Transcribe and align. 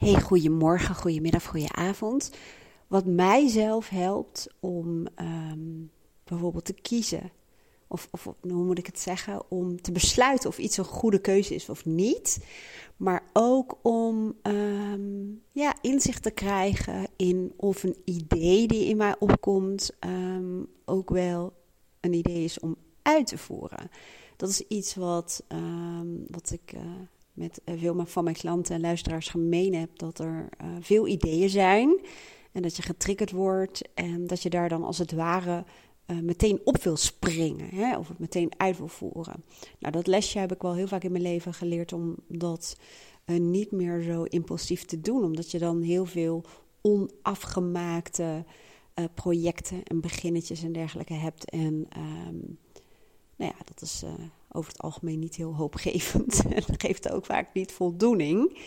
Hey, 0.00 0.20
goedemorgen, 0.20 0.94
goedemiddag, 0.94 1.46
goedenavond. 1.46 2.30
Wat 2.86 3.04
mijzelf 3.04 3.88
helpt 3.88 4.48
om 4.60 5.06
ehm, 5.14 5.58
bijvoorbeeld 6.24 6.64
te 6.64 6.72
kiezen, 6.72 7.30
of, 7.86 8.08
of 8.10 8.28
hoe 8.40 8.64
moet 8.64 8.78
ik 8.78 8.86
het 8.86 8.98
zeggen, 8.98 9.50
om 9.50 9.80
te 9.80 9.92
besluiten 9.92 10.48
of 10.48 10.58
iets 10.58 10.76
een 10.76 10.84
goede 10.84 11.20
keuze 11.20 11.54
is 11.54 11.68
of 11.68 11.84
niet. 11.84 12.44
Maar 12.96 13.22
ook 13.32 13.78
om 13.82 14.34
um, 14.42 15.42
ja, 15.52 15.74
inzicht 15.80 16.22
te 16.22 16.30
krijgen 16.30 17.06
in 17.16 17.52
of 17.56 17.82
een 17.82 17.96
idee 18.04 18.66
die 18.66 18.84
in 18.84 18.96
mij 18.96 19.14
opkomt 19.18 19.90
um, 20.00 20.66
ook 20.84 21.10
wel 21.10 21.52
een 22.00 22.12
idee 22.12 22.44
is 22.44 22.58
om 22.58 22.76
uit 23.02 23.26
te 23.26 23.38
voeren. 23.38 23.90
Dat 24.36 24.48
is 24.48 24.60
iets 24.60 24.94
wat, 24.94 25.44
wat 26.28 26.50
ik. 26.50 26.72
Uh, 26.74 26.80
met 27.40 27.60
eh, 27.64 27.74
veel 27.78 28.06
van 28.06 28.24
mijn 28.24 28.36
klanten 28.36 28.74
en 28.74 28.80
luisteraars 28.80 29.28
gemeen 29.28 29.74
heb 29.74 29.98
dat 29.98 30.18
er 30.18 30.48
uh, 30.62 30.68
veel 30.80 31.06
ideeën 31.06 31.50
zijn. 31.50 32.00
En 32.52 32.62
dat 32.62 32.76
je 32.76 32.82
getriggerd 32.82 33.30
wordt 33.30 33.82
en 33.94 34.26
dat 34.26 34.42
je 34.42 34.50
daar 34.50 34.68
dan 34.68 34.84
als 34.84 34.98
het 34.98 35.12
ware 35.12 35.64
uh, 36.06 36.18
meteen 36.18 36.60
op 36.64 36.82
wil 36.82 36.96
springen. 36.96 37.68
Hè, 37.74 37.98
of 37.98 38.08
het 38.08 38.18
meteen 38.18 38.52
uit 38.56 38.78
wil 38.78 38.88
voeren. 38.88 39.44
Nou, 39.78 39.92
dat 39.92 40.06
lesje 40.06 40.38
heb 40.38 40.52
ik 40.52 40.62
wel 40.62 40.74
heel 40.74 40.88
vaak 40.88 41.04
in 41.04 41.12
mijn 41.12 41.22
leven 41.22 41.54
geleerd 41.54 41.92
om 41.92 42.16
dat 42.28 42.76
niet 43.24 43.70
meer 43.70 44.02
zo 44.02 44.22
impulsief 44.22 44.84
te 44.84 45.00
doen. 45.00 45.24
Omdat 45.24 45.50
je 45.50 45.58
dan 45.58 45.82
heel 45.82 46.06
veel 46.06 46.44
onafgemaakte 46.80 48.44
projecten 49.14 49.82
en 49.82 50.00
beginnetjes 50.00 50.62
en 50.62 50.72
dergelijke 50.72 51.12
hebt. 51.12 51.50
En 51.50 51.88
um, 52.28 52.58
nou 53.36 53.52
ja, 53.56 53.64
dat 53.64 53.82
is 53.82 54.04
over 54.52 54.72
het 54.72 54.82
algemeen 54.82 55.18
niet 55.18 55.36
heel 55.36 55.54
hoopgevend. 55.54 56.42
en 56.54 56.62
geeft 56.76 57.10
ook 57.10 57.24
vaak 57.24 57.54
niet 57.54 57.72
voldoening. 57.72 58.58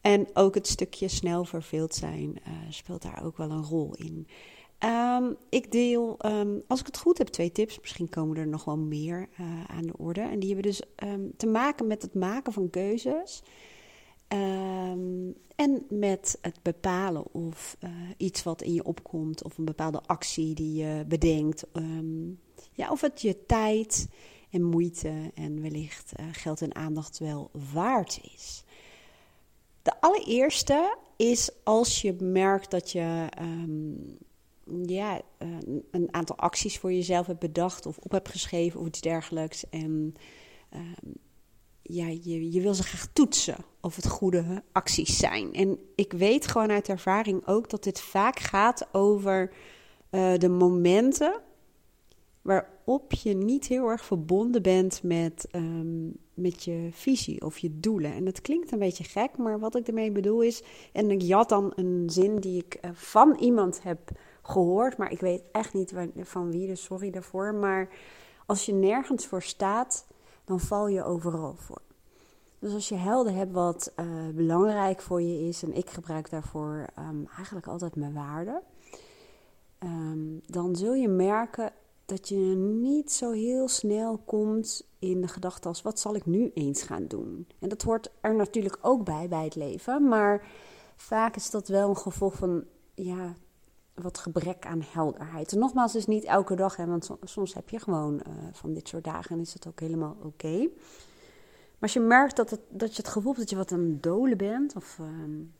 En 0.00 0.26
ook 0.34 0.54
het 0.54 0.66
stukje 0.66 1.08
snel 1.08 1.44
verveeld 1.44 1.94
zijn 1.94 2.30
uh, 2.46 2.52
speelt 2.68 3.02
daar 3.02 3.24
ook 3.24 3.36
wel 3.36 3.50
een 3.50 3.64
rol 3.64 3.94
in. 3.94 4.26
Um, 4.84 5.36
ik 5.48 5.72
deel, 5.72 6.16
um, 6.26 6.62
als 6.66 6.80
ik 6.80 6.86
het 6.86 6.98
goed 6.98 7.18
heb, 7.18 7.26
twee 7.26 7.52
tips. 7.52 7.80
Misschien 7.80 8.08
komen 8.08 8.36
er 8.36 8.46
nog 8.46 8.64
wel 8.64 8.78
meer 8.78 9.28
uh, 9.40 9.64
aan 9.66 9.86
de 9.86 9.96
orde. 9.96 10.20
En 10.20 10.38
die 10.38 10.54
hebben 10.54 10.70
dus 10.70 10.82
um, 11.04 11.32
te 11.36 11.46
maken 11.46 11.86
met 11.86 12.02
het 12.02 12.14
maken 12.14 12.52
van 12.52 12.70
keuzes. 12.70 13.42
en 15.56 15.86
met 15.88 16.38
het 16.40 16.58
bepalen 16.62 17.32
of 17.32 17.76
uh, 17.84 17.90
iets 18.16 18.42
wat 18.42 18.62
in 18.62 18.74
je 18.74 18.84
opkomt, 18.84 19.44
of 19.44 19.58
een 19.58 19.64
bepaalde 19.64 20.02
actie 20.06 20.54
die 20.54 20.74
je 20.74 21.04
bedenkt. 21.08 21.64
ja, 22.72 22.90
of 22.90 23.00
het 23.00 23.20
je 23.20 23.46
tijd 23.46 24.08
en 24.52 24.62
moeite 24.62 25.30
en 25.34 25.62
wellicht 25.62 26.12
uh, 26.20 26.26
geld 26.32 26.62
en 26.62 26.74
aandacht 26.74 27.18
wel 27.18 27.50
waard 27.72 28.20
is. 28.34 28.64
De 29.82 30.00
allereerste 30.00 30.96
is 31.16 31.50
als 31.64 32.02
je 32.02 32.16
merkt 32.20 32.70
dat 32.70 32.90
je 32.90 33.28
um, 33.40 34.18
ja, 34.86 35.20
uh, 35.38 35.48
een 35.90 36.08
aantal 36.10 36.36
acties 36.36 36.78
voor 36.78 36.92
jezelf 36.92 37.26
hebt 37.26 37.38
bedacht 37.38 37.86
of 37.86 37.98
op 37.98 38.10
hebt 38.10 38.28
geschreven 38.28 38.80
of 38.80 38.86
iets 38.86 39.00
dergelijks. 39.00 39.68
En 39.70 40.14
um, 40.74 41.14
ja, 41.82 42.06
je, 42.06 42.52
je 42.52 42.60
wil 42.60 42.74
ze 42.74 42.82
graag 42.82 43.06
toetsen 43.12 43.56
of 43.80 43.96
het 43.96 44.08
goede 44.08 44.62
acties 44.72 45.16
zijn. 45.16 45.52
En 45.52 45.78
ik 45.94 46.12
weet 46.12 46.46
gewoon 46.46 46.70
uit 46.70 46.88
ervaring 46.88 47.46
ook 47.46 47.70
dat 47.70 47.82
dit 47.82 48.00
vaak 48.00 48.38
gaat 48.38 48.88
over 48.92 49.52
uh, 50.10 50.34
de 50.38 50.48
momenten 50.48 51.40
waarop 52.42 53.12
je 53.12 53.34
niet 53.34 53.66
heel 53.66 53.88
erg 53.88 54.04
verbonden 54.04 54.62
bent 54.62 55.02
met, 55.02 55.48
um, 55.52 56.16
met 56.34 56.64
je 56.64 56.88
visie 56.92 57.44
of 57.44 57.58
je 57.58 57.80
doelen. 57.80 58.12
En 58.12 58.24
dat 58.24 58.40
klinkt 58.40 58.72
een 58.72 58.78
beetje 58.78 59.04
gek, 59.04 59.38
maar 59.38 59.58
wat 59.58 59.76
ik 59.76 59.86
ermee 59.86 60.12
bedoel 60.12 60.40
is. 60.42 60.62
En 60.92 61.10
ik 61.10 61.22
jat 61.22 61.48
dan 61.48 61.72
een 61.74 62.10
zin 62.10 62.40
die 62.40 62.64
ik 62.64 62.78
uh, 62.84 62.90
van 62.94 63.36
iemand 63.40 63.82
heb 63.82 64.10
gehoord, 64.42 64.96
maar 64.96 65.12
ik 65.12 65.20
weet 65.20 65.42
echt 65.52 65.74
niet 65.74 65.94
van 66.16 66.50
wie, 66.50 66.66
dus 66.66 66.82
sorry 66.82 67.10
daarvoor. 67.10 67.54
Maar 67.54 67.88
als 68.46 68.66
je 68.66 68.72
nergens 68.72 69.26
voor 69.26 69.42
staat, 69.42 70.06
dan 70.44 70.60
val 70.60 70.88
je 70.88 71.04
overal 71.04 71.54
voor. 71.54 71.82
Dus 72.58 72.74
als 72.74 72.88
je 72.88 72.94
helden 72.94 73.34
hebt 73.34 73.52
wat 73.52 73.92
uh, 73.96 74.06
belangrijk 74.34 75.00
voor 75.00 75.22
je 75.22 75.48
is, 75.48 75.62
en 75.62 75.76
ik 75.76 75.90
gebruik 75.90 76.30
daarvoor 76.30 76.86
um, 76.98 77.28
eigenlijk 77.36 77.66
altijd 77.66 77.96
mijn 77.96 78.12
waarde, 78.12 78.62
um, 79.78 80.40
dan 80.46 80.76
zul 80.76 80.94
je 80.94 81.08
merken 81.08 81.72
dat 82.12 82.28
je 82.28 82.36
niet 82.36 83.12
zo 83.12 83.30
heel 83.30 83.68
snel 83.68 84.18
komt 84.18 84.88
in 84.98 85.20
de 85.20 85.28
gedachte 85.28 85.68
als 85.68 85.82
wat 85.82 86.00
zal 86.00 86.14
ik 86.14 86.26
nu 86.26 86.50
eens 86.54 86.82
gaan 86.82 87.06
doen. 87.06 87.46
En 87.58 87.68
dat 87.68 87.82
hoort 87.82 88.10
er 88.20 88.34
natuurlijk 88.34 88.78
ook 88.80 89.04
bij 89.04 89.28
bij 89.28 89.44
het 89.44 89.54
leven, 89.54 90.08
maar 90.08 90.46
vaak 90.96 91.36
is 91.36 91.50
dat 91.50 91.68
wel 91.68 91.88
een 91.88 91.96
gevolg 91.96 92.34
van 92.34 92.64
ja, 92.94 93.34
wat 93.94 94.18
gebrek 94.18 94.66
aan 94.66 94.84
helderheid. 94.92 95.52
En 95.52 95.58
nogmaals, 95.58 95.94
is 95.94 96.06
niet 96.06 96.24
elke 96.24 96.54
dag, 96.54 96.76
hè, 96.76 96.86
want 96.86 97.10
soms 97.22 97.54
heb 97.54 97.68
je 97.68 97.78
gewoon 97.78 98.14
uh, 98.14 98.32
van 98.52 98.72
dit 98.72 98.88
soort 98.88 99.04
dagen 99.04 99.36
en 99.36 99.42
is 99.42 99.52
dat 99.52 99.66
ook 99.66 99.80
helemaal 99.80 100.16
oké. 100.18 100.26
Okay. 100.26 100.70
Als 101.82 101.92
je 101.92 102.00
merkt 102.00 102.36
dat, 102.36 102.50
het, 102.50 102.60
dat 102.68 102.96
je 102.96 103.02
het 103.02 103.10
gevoel 103.10 103.32
hebt 103.32 103.38
dat 103.38 103.50
je 103.50 103.56
wat 103.56 103.72
aan 103.72 103.80
het 103.80 104.02
dolen 104.02 104.36
bent, 104.36 104.76
of 104.76 104.98
uh, 105.00 105.06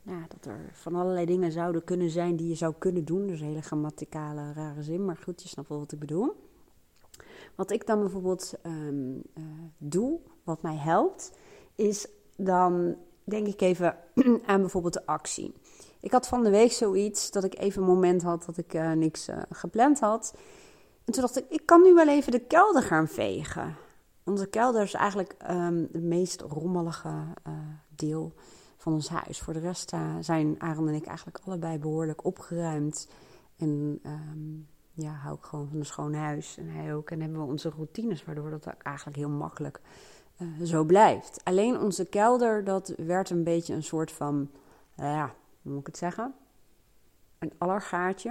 ja, 0.02 0.26
dat 0.28 0.44
er 0.44 0.70
van 0.72 0.94
allerlei 0.94 1.26
dingen 1.26 1.52
zouden 1.52 1.84
kunnen 1.84 2.10
zijn 2.10 2.36
die 2.36 2.48
je 2.48 2.54
zou 2.54 2.74
kunnen 2.78 3.04
doen, 3.04 3.26
dus 3.26 3.40
een 3.40 3.46
hele 3.46 3.62
grammaticale 3.62 4.52
rare 4.52 4.82
zin, 4.82 5.04
maar 5.04 5.16
goed, 5.16 5.42
je 5.42 5.48
snapt 5.48 5.68
wel 5.68 5.78
wat 5.78 5.92
ik 5.92 5.98
bedoel. 5.98 6.36
Wat 7.54 7.70
ik 7.70 7.86
dan 7.86 8.00
bijvoorbeeld 8.00 8.54
um, 8.66 9.14
uh, 9.14 9.44
doe, 9.78 10.18
wat 10.44 10.62
mij 10.62 10.76
helpt, 10.76 11.32
is 11.74 12.06
dan 12.36 12.96
denk 13.24 13.46
ik 13.46 13.60
even 13.60 13.96
aan 14.46 14.60
bijvoorbeeld 14.60 14.94
de 14.94 15.06
actie. 15.06 15.54
Ik 16.00 16.12
had 16.12 16.28
van 16.28 16.42
de 16.42 16.50
week 16.50 16.72
zoiets 16.72 17.30
dat 17.30 17.44
ik 17.44 17.58
even 17.58 17.82
een 17.82 17.88
moment 17.88 18.22
had 18.22 18.44
dat 18.44 18.56
ik 18.56 18.74
uh, 18.74 18.92
niks 18.92 19.28
uh, 19.28 19.36
gepland 19.50 20.00
had. 20.00 20.34
En 21.04 21.12
toen 21.12 21.22
dacht 21.22 21.38
ik, 21.38 21.44
ik 21.48 21.66
kan 21.66 21.82
nu 21.82 21.94
wel 21.94 22.08
even 22.08 22.32
de 22.32 22.40
kelder 22.46 22.82
gaan 22.82 23.08
vegen. 23.08 23.76
Onze 24.24 24.46
kelder 24.46 24.82
is 24.82 24.94
eigenlijk 24.94 25.34
um, 25.50 25.88
het 25.92 26.02
meest 26.02 26.40
rommelige 26.40 27.08
uh, 27.08 27.52
deel 27.88 28.32
van 28.76 28.92
ons 28.92 29.08
huis. 29.08 29.40
Voor 29.40 29.52
de 29.52 29.60
rest 29.60 29.92
uh, 29.92 30.16
zijn 30.20 30.54
Aaron 30.58 30.88
en 30.88 30.94
ik 30.94 31.06
eigenlijk 31.06 31.38
allebei 31.44 31.78
behoorlijk 31.78 32.24
opgeruimd. 32.24 33.08
En 33.56 34.00
um, 34.06 34.68
ja, 34.92 35.12
hou 35.12 35.36
ik 35.36 35.42
gewoon 35.42 35.68
van 35.68 35.78
een 35.78 35.86
schoon 35.86 36.14
huis. 36.14 36.56
En 36.56 36.68
hij 36.68 36.94
ook. 36.94 37.10
En 37.10 37.20
hebben 37.20 37.40
we 37.40 37.46
onze 37.46 37.70
routines, 37.70 38.24
waardoor 38.24 38.50
dat 38.50 38.66
eigenlijk 38.66 39.16
heel 39.16 39.28
makkelijk 39.28 39.80
uh, 40.38 40.66
zo 40.66 40.84
blijft. 40.84 41.40
Alleen 41.44 41.80
onze 41.80 42.04
kelder, 42.04 42.64
dat 42.64 42.94
werd 42.96 43.30
een 43.30 43.44
beetje 43.44 43.74
een 43.74 43.82
soort 43.82 44.12
van, 44.12 44.50
ja, 44.96 45.34
hoe 45.62 45.72
moet 45.72 45.80
ik 45.80 45.86
het 45.86 45.96
zeggen? 45.96 46.34
Een 47.38 47.52
allergaatje. 47.58 48.30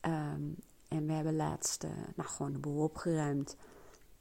Um, 0.00 0.56
en 0.88 1.06
we 1.06 1.12
hebben 1.12 1.36
laatst 1.36 1.86
nou, 2.16 2.28
gewoon 2.28 2.52
de 2.52 2.58
boel 2.58 2.82
opgeruimd. 2.82 3.56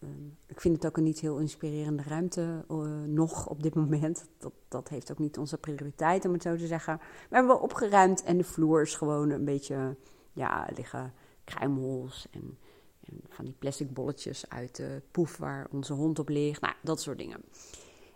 Um, 0.03 0.38
ik 0.46 0.62
vind 0.62 0.75
het 0.75 0.85
ook 0.85 0.97
een 0.97 1.03
niet 1.03 1.19
heel 1.19 1.38
inspirerende 1.38 2.03
ruimte 2.03 2.66
uh, 2.72 2.78
nog 3.06 3.47
op 3.47 3.63
dit 3.63 3.75
moment. 3.84 4.25
Dat, 4.38 4.53
dat 4.68 4.90
heeft 4.90 5.12
ook 5.12 5.19
niet 5.19 5.38
onze 5.38 5.58
prioriteit, 5.58 6.25
om 6.25 6.34
het 6.34 6.41
zo 6.41 6.56
te 6.56 6.68
zeggen. 6.68 6.97
We 6.97 7.35
hebben 7.35 7.53
wel 7.53 7.63
opgeruimd 7.63 8.24
en 8.24 8.38
de 8.38 8.44
vloer 8.44 8.81
is 8.81 8.96
gewoon 8.96 9.30
een 9.30 9.46
beetje... 9.46 9.96
Ja, 10.34 10.68
liggen 10.75 11.13
kruimels 11.44 12.28
en, 12.31 12.57
en 13.00 13.22
van 13.30 13.46
die 13.46 13.53
plastic 13.59 13.94
bolletjes 13.94 14.50
uit 14.50 14.75
de 14.75 15.02
poef 15.12 15.38
waar 15.38 15.68
onze 15.72 15.94
hond 15.94 16.19
op 16.19 16.30
ligt. 16.30 16.62
Nou, 16.62 16.74
dat 16.81 17.02
soort 17.02 17.18
dingen. 17.18 17.44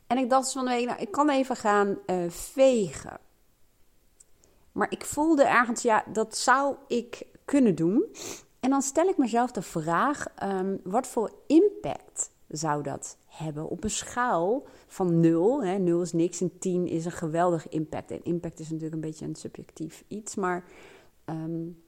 En 0.08 0.18
ik 0.18 0.30
dacht 0.30 0.52
van 0.52 0.66
de 0.66 0.84
nou, 0.86 1.00
ik 1.00 1.12
kan 1.12 1.30
even 1.30 1.56
gaan 1.56 1.98
uh, 2.06 2.30
vegen. 2.30 3.20
Maar 4.72 4.92
ik 4.92 5.06
voelde 5.06 5.44
ergens, 5.44 5.82
ja, 5.82 6.04
dat 6.14 6.38
zou 6.38 6.76
ik 6.88 7.26
kunnen 7.46 7.76
doen. 7.76 8.06
En 8.62 8.70
dan 8.70 8.82
stel 8.82 9.08
ik 9.08 9.18
mezelf 9.18 9.52
de 9.52 9.62
vraag: 9.62 10.26
um, 10.44 10.80
wat 10.84 11.08
voor 11.08 11.34
impact 11.48 12.32
zou 12.48 12.84
dat 12.84 13.18
hebben 13.26 13.70
op 13.70 13.84
een 13.84 13.90
schaal 13.90 14.66
van 14.88 15.20
0? 15.20 15.64
Hè, 15.64 15.78
0 15.78 16.02
is 16.02 16.14
niks 16.14 16.42
en 16.42 16.60
10 16.60 16.88
is 16.88 17.06
een 17.06 17.12
geweldig 17.12 17.70
impact. 17.70 18.12
En 18.12 18.24
impact 18.24 18.60
is 18.60 18.66
natuurlijk 18.66 18.94
een 18.94 19.10
beetje 19.10 19.26
een 19.26 19.36
subjectief 19.36 20.04
iets, 20.08 20.36
maar 20.36 20.64
um, 21.26 21.84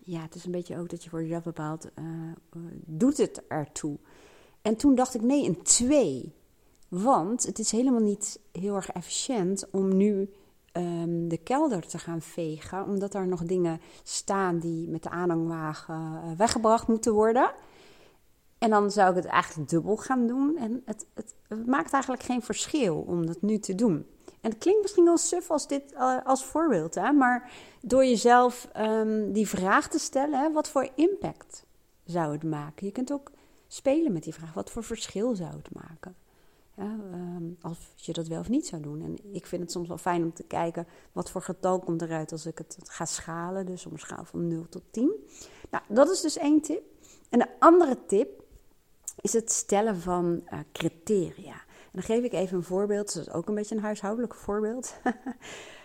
ja, 0.00 0.20
het 0.20 0.34
is 0.34 0.44
een 0.44 0.50
beetje 0.50 0.78
ook 0.78 0.88
dat 0.88 1.04
je 1.04 1.10
voor 1.10 1.22
jezelf 1.22 1.42
bepaalt: 1.42 1.88
uh, 1.98 2.32
doet 2.84 3.16
het 3.16 3.42
ertoe? 3.48 3.96
En 4.62 4.76
toen 4.76 4.94
dacht 4.94 5.14
ik: 5.14 5.22
nee, 5.22 5.46
een 5.48 5.62
2. 5.62 6.34
Want 6.88 7.46
het 7.46 7.58
is 7.58 7.70
helemaal 7.70 8.00
niet 8.00 8.40
heel 8.52 8.74
erg 8.74 8.90
efficiënt 8.90 9.70
om 9.70 9.96
nu 9.96 10.30
um, 10.76 11.28
de 11.28 11.38
kelder 11.38 11.86
te 11.86 11.98
gaan 11.98 12.22
vegen, 12.22 12.84
omdat 12.84 13.14
er 13.14 13.26
nog 13.26 13.42
dingen 13.42 13.80
staan 14.02 14.58
die 14.58 14.88
met 14.88 15.02
de 15.02 15.10
aanhangwagen 15.10 15.94
uh, 15.94 16.30
weggebracht 16.36 16.88
moeten 16.88 17.12
worden. 17.12 17.50
En 18.58 18.70
dan 18.70 18.90
zou 18.90 19.10
ik 19.10 19.16
het 19.16 19.24
eigenlijk 19.24 19.70
dubbel 19.70 19.96
gaan 19.96 20.26
doen. 20.26 20.56
En 20.56 20.82
het, 20.84 21.06
het, 21.14 21.34
het, 21.48 21.66
maakt 21.66 21.92
eigenlijk 21.92 22.22
geen 22.22 22.42
verschil 22.42 23.04
om 23.06 23.26
dat 23.26 23.42
nu 23.42 23.58
te 23.58 23.74
doen. 23.74 24.06
En 24.40 24.50
het 24.50 24.58
klinkt 24.58 24.82
misschien 24.82 25.04
wel 25.04 25.16
suf 25.16 25.50
als 25.50 25.68
dit 25.68 25.92
uh, 25.92 26.16
als 26.24 26.44
voorbeeld, 26.44 26.94
hè? 26.94 27.12
maar 27.12 27.50
door 27.80 28.04
jezelf 28.04 28.68
um, 28.76 29.32
die 29.32 29.48
vraag 29.48 29.88
te 29.88 29.98
stellen, 29.98 30.40
hè, 30.40 30.52
wat 30.52 30.68
voor 30.68 30.88
impact 30.94 31.64
zou 32.04 32.32
het 32.32 32.42
maken? 32.42 32.86
Je 32.86 32.92
kunt 32.92 33.12
ook 33.12 33.30
spelen 33.68 34.12
met 34.12 34.22
die 34.22 34.34
vraag, 34.34 34.54
wat 34.54 34.70
voor 34.70 34.84
verschil 34.84 35.34
zou 35.34 35.50
het 35.50 35.74
maken? 35.74 36.14
Ehm, 36.76 37.44
als 37.60 37.92
je 37.96 38.12
dat 38.12 38.26
wel 38.26 38.40
of 38.40 38.48
niet 38.48 38.66
zou 38.66 38.82
doen. 38.82 39.02
En 39.02 39.34
ik 39.34 39.46
vind 39.46 39.62
het 39.62 39.72
soms 39.72 39.88
wel 39.88 39.98
fijn 39.98 40.22
om 40.22 40.32
te 40.32 40.42
kijken 40.42 40.86
wat 41.12 41.30
voor 41.30 41.42
getal 41.42 41.78
komt 41.78 42.02
eruit 42.02 42.32
als 42.32 42.46
ik 42.46 42.58
het 42.58 42.76
ga 42.82 43.04
schalen. 43.04 43.66
Dus 43.66 43.86
op 43.86 43.92
een 43.92 43.98
schaal 43.98 44.24
van 44.24 44.48
0 44.48 44.68
tot 44.68 44.82
10. 44.90 45.10
Nou, 45.70 45.84
dat 45.88 46.10
is 46.10 46.20
dus 46.20 46.36
één 46.36 46.60
tip. 46.60 46.82
En 47.28 47.38
de 47.38 47.48
andere 47.58 47.98
tip 48.06 48.42
is 49.20 49.32
het 49.32 49.52
stellen 49.52 49.96
van 49.96 50.42
uh, 50.52 50.58
criteria. 50.72 51.52
En 51.52 51.92
dan 51.92 52.02
geef 52.02 52.24
ik 52.24 52.32
even 52.32 52.56
een 52.56 52.62
voorbeeld. 52.62 53.14
Dat 53.14 53.26
is 53.26 53.32
ook 53.32 53.48
een 53.48 53.54
beetje 53.54 53.74
een 53.74 53.82
huishoudelijk 53.82 54.34
voorbeeld. 54.34 54.94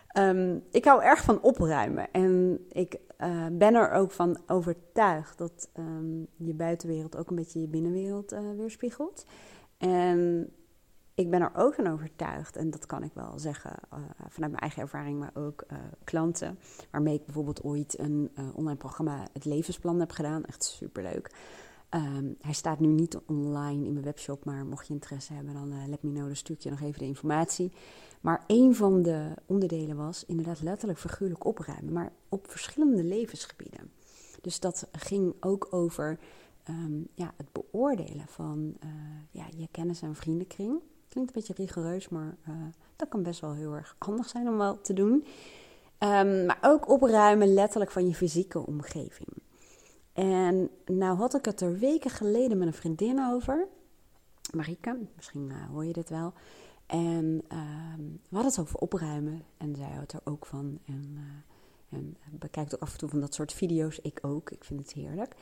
Ehm, 0.08 0.60
ik 0.72 0.86
hou 0.86 1.04
erg 1.04 1.24
van 1.24 1.42
opruimen. 1.42 2.12
En 2.12 2.66
ik 2.70 3.00
uh, 3.20 3.46
ben 3.52 3.76
er 3.76 3.92
ook 3.92 4.12
van 4.12 4.40
overtuigd 4.48 5.38
dat 5.38 5.70
um, 5.78 6.28
je 6.36 6.54
buitenwereld 6.54 7.18
ook 7.18 7.30
een 7.30 7.36
beetje 7.36 7.62
je 7.62 7.68
binnenwereld 7.68 8.34
uh, 8.34 8.40
weerspiegelt. 8.58 9.26
En 9.78 10.52
ik 11.22 11.30
ben 11.30 11.42
er 11.42 11.52
ook 11.56 11.74
van 11.74 11.88
overtuigd, 11.88 12.56
en 12.56 12.70
dat 12.70 12.86
kan 12.86 13.04
ik 13.04 13.14
wel 13.14 13.40
zeggen 13.40 13.72
uh, 13.94 14.00
vanuit 14.10 14.52
mijn 14.52 14.56
eigen 14.56 14.82
ervaring, 14.82 15.20
maar 15.20 15.32
ook 15.34 15.64
uh, 15.72 15.78
klanten, 16.04 16.60
waarmee 16.92 17.16
ik 17.16 17.26
bijvoorbeeld 17.26 17.64
ooit 17.64 18.00
een 18.00 18.32
uh, 18.36 18.56
online 18.56 18.78
programma, 18.78 19.28
het 19.34 19.46
levensplan, 19.46 20.00
heb 20.00 20.12
gedaan. 20.12 20.46
Echt 20.46 20.64
superleuk. 20.64 21.36
Um, 21.90 22.36
hij 22.42 22.54
staat 22.54 22.80
nu 22.80 22.88
niet 22.88 23.18
online 23.18 23.86
in 23.86 23.94
mijn 23.94 24.06
webshop, 24.06 24.46
maar 24.46 24.66
mocht 24.66 24.88
je 24.88 24.94
interesse 24.94 25.34
hebben, 25.34 25.54
dan 25.54 25.90
let 25.90 26.04
me 26.04 26.12
know, 26.12 26.26
dan 26.26 26.36
stuur 26.36 26.56
je 26.60 26.70
nog 26.70 26.82
even 26.82 27.00
de 27.00 27.06
informatie. 27.06 27.72
Maar 28.22 28.44
een 28.48 28.76
van 28.76 29.02
de 29.02 29.34
onderdelen 29.46 29.98
was 29.98 30.26
inderdaad 30.26 30.62
letterlijk 30.62 31.00
figuurlijk 31.00 31.46
opruimen, 31.46 31.94
maar 31.94 32.12
op 32.30 32.50
verschillende 32.50 33.04
levensgebieden. 33.04 33.92
Dus 34.42 34.60
dat 34.60 34.88
ging 34.92 35.34
ook 35.40 35.68
over 35.70 36.20
um, 36.70 37.08
ja, 37.14 37.34
het 37.38 37.52
beoordelen 37.52 38.28
van 38.28 38.78
ja, 39.32 39.46
je 39.58 39.68
kennis- 39.72 40.02
en 40.02 40.16
vriendenkring. 40.16 40.80
Klinkt 41.12 41.36
een 41.36 41.42
beetje 41.42 41.64
rigoureus, 41.64 42.10
maar 42.10 42.36
uh, 42.50 42.56
dat 42.96 43.10
kan 43.10 43.24
best 43.24 43.40
wel 43.40 43.54
heel 43.54 43.74
erg 43.74 43.96
handig 44.00 44.30
zijn 44.30 44.48
om 44.48 44.58
wel 44.58 44.82
te 44.82 44.94
doen. 44.94 45.26
Um, 46.00 46.46
maar 46.46 46.60
ook 46.62 46.90
opruimen 46.90 47.54
letterlijk 47.54 47.92
van 47.92 48.08
je 48.08 48.16
fysieke 48.16 48.66
omgeving. 48.66 49.30
En 50.14 50.70
nou 50.86 51.18
had 51.18 51.36
ik 51.36 51.46
het 51.46 51.62
er 51.62 51.78
weken 51.78 52.10
geleden 52.10 52.58
met 52.58 52.68
een 52.68 52.74
vriendin 52.74 53.26
over. 53.32 53.68
Marike, 54.54 54.98
misschien 55.16 55.50
uh, 55.50 55.70
hoor 55.70 55.86
je 55.86 55.94
dit 55.94 56.10
wel. 56.10 56.34
En 56.86 57.42
uh, 57.54 57.96
we 58.30 58.36
hadden 58.36 58.52
het 58.52 58.60
over 58.60 58.80
opruimen. 58.80 59.44
En 59.58 59.76
zij 59.76 59.90
houdt 59.90 60.14
er 60.14 60.22
ook 60.24 60.46
van. 60.46 60.80
En, 60.86 61.18
uh, 61.90 61.98
en 62.00 62.18
bekijkt 62.32 62.76
ook 62.76 62.82
af 62.82 62.92
en 62.92 62.98
toe 62.98 63.10
van 63.10 63.20
dat 63.20 63.34
soort 63.34 63.54
video's. 63.54 64.00
Ik 64.00 64.20
ook. 64.22 64.50
Ik 64.50 64.64
vind 64.64 64.80
het 64.80 64.94
heerlijk. 64.94 65.36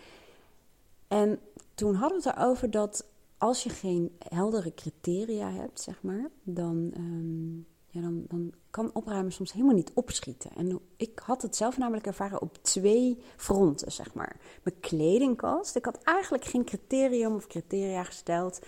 En 1.07 1.39
toen 1.73 1.95
hadden 1.95 2.21
we 2.21 2.29
het 2.29 2.37
erover 2.37 2.71
dat 2.71 3.05
als 3.39 3.63
je 3.63 3.69
geen 3.69 4.15
heldere 4.19 4.73
criteria 4.73 5.51
hebt, 5.51 5.81
zeg 5.81 6.01
maar, 6.01 6.29
dan, 6.43 6.93
um, 6.97 7.65
ja, 7.87 8.01
dan, 8.01 8.23
dan 8.27 8.53
kan 8.69 8.93
opruimen 8.93 9.31
soms 9.31 9.53
helemaal 9.53 9.75
niet 9.75 9.91
opschieten. 9.93 10.51
En 10.55 10.79
ik 10.97 11.19
had 11.19 11.41
het 11.41 11.55
zelf 11.55 11.77
namelijk 11.77 12.05
ervaren 12.05 12.41
op 12.41 12.57
twee 12.61 13.19
fronten, 13.35 13.91
zeg 13.91 14.13
maar. 14.13 14.39
Mijn 14.63 14.79
kledingkast, 14.79 15.75
ik 15.75 15.85
had 15.85 16.03
eigenlijk 16.03 16.45
geen 16.45 16.65
criterium 16.65 17.35
of 17.35 17.47
criteria 17.47 18.03
gesteld. 18.03 18.59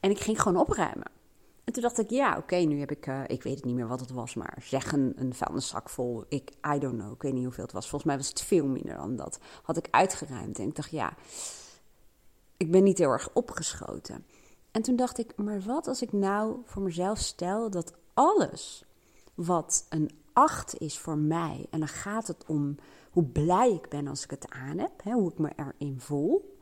En 0.00 0.10
ik 0.10 0.18
ging 0.18 0.42
gewoon 0.42 0.60
opruimen. 0.60 1.10
En 1.64 1.72
toen 1.72 1.82
dacht 1.82 1.98
ik, 1.98 2.10
ja, 2.10 2.36
oké, 2.36 2.56
nu 2.56 2.78
heb 2.78 2.90
ik, 2.90 3.06
uh, 3.06 3.20
ik 3.26 3.42
weet 3.42 3.56
het 3.56 3.64
niet 3.64 3.74
meer 3.74 3.88
wat 3.88 4.00
het 4.00 4.10
was, 4.10 4.34
maar 4.34 4.58
zeg 4.62 4.92
een, 4.92 5.12
een 5.16 5.34
vuilniszak 5.34 5.88
vol. 5.88 6.24
Ik, 6.28 6.50
I 6.74 6.78
don't 6.78 6.98
know, 6.98 7.12
ik 7.12 7.22
weet 7.22 7.32
niet 7.32 7.44
hoeveel 7.44 7.64
het 7.64 7.72
was. 7.72 7.88
Volgens 7.88 8.04
mij 8.10 8.16
was 8.16 8.28
het 8.28 8.42
veel 8.42 8.66
minder 8.66 8.96
dan 8.96 9.16
dat. 9.16 9.38
Had 9.62 9.76
ik 9.76 9.88
uitgeruimd 9.90 10.58
en 10.58 10.66
ik 10.68 10.74
dacht, 10.74 10.90
ja, 10.90 11.14
ik 12.56 12.70
ben 12.70 12.82
niet 12.82 12.98
heel 12.98 13.10
erg 13.10 13.28
opgeschoten. 13.32 14.24
En 14.70 14.82
toen 14.82 14.96
dacht 14.96 15.18
ik, 15.18 15.36
maar 15.36 15.60
wat 15.60 15.86
als 15.86 16.02
ik 16.02 16.12
nou 16.12 16.56
voor 16.64 16.82
mezelf 16.82 17.18
stel 17.18 17.70
dat 17.70 17.92
alles 18.14 18.84
wat 19.34 19.86
een 19.88 20.10
acht 20.32 20.78
is 20.78 20.98
voor 20.98 21.18
mij, 21.18 21.66
en 21.70 21.78
dan 21.78 21.88
gaat 21.88 22.26
het 22.26 22.44
om 22.46 22.76
hoe 23.10 23.24
blij 23.24 23.72
ik 23.72 23.88
ben 23.88 24.06
als 24.06 24.24
ik 24.24 24.30
het 24.30 24.50
aan 24.50 24.78
heb, 24.78 25.02
hè, 25.02 25.12
hoe 25.12 25.30
ik 25.30 25.38
me 25.38 25.52
erin 25.56 26.00
voel, 26.00 26.58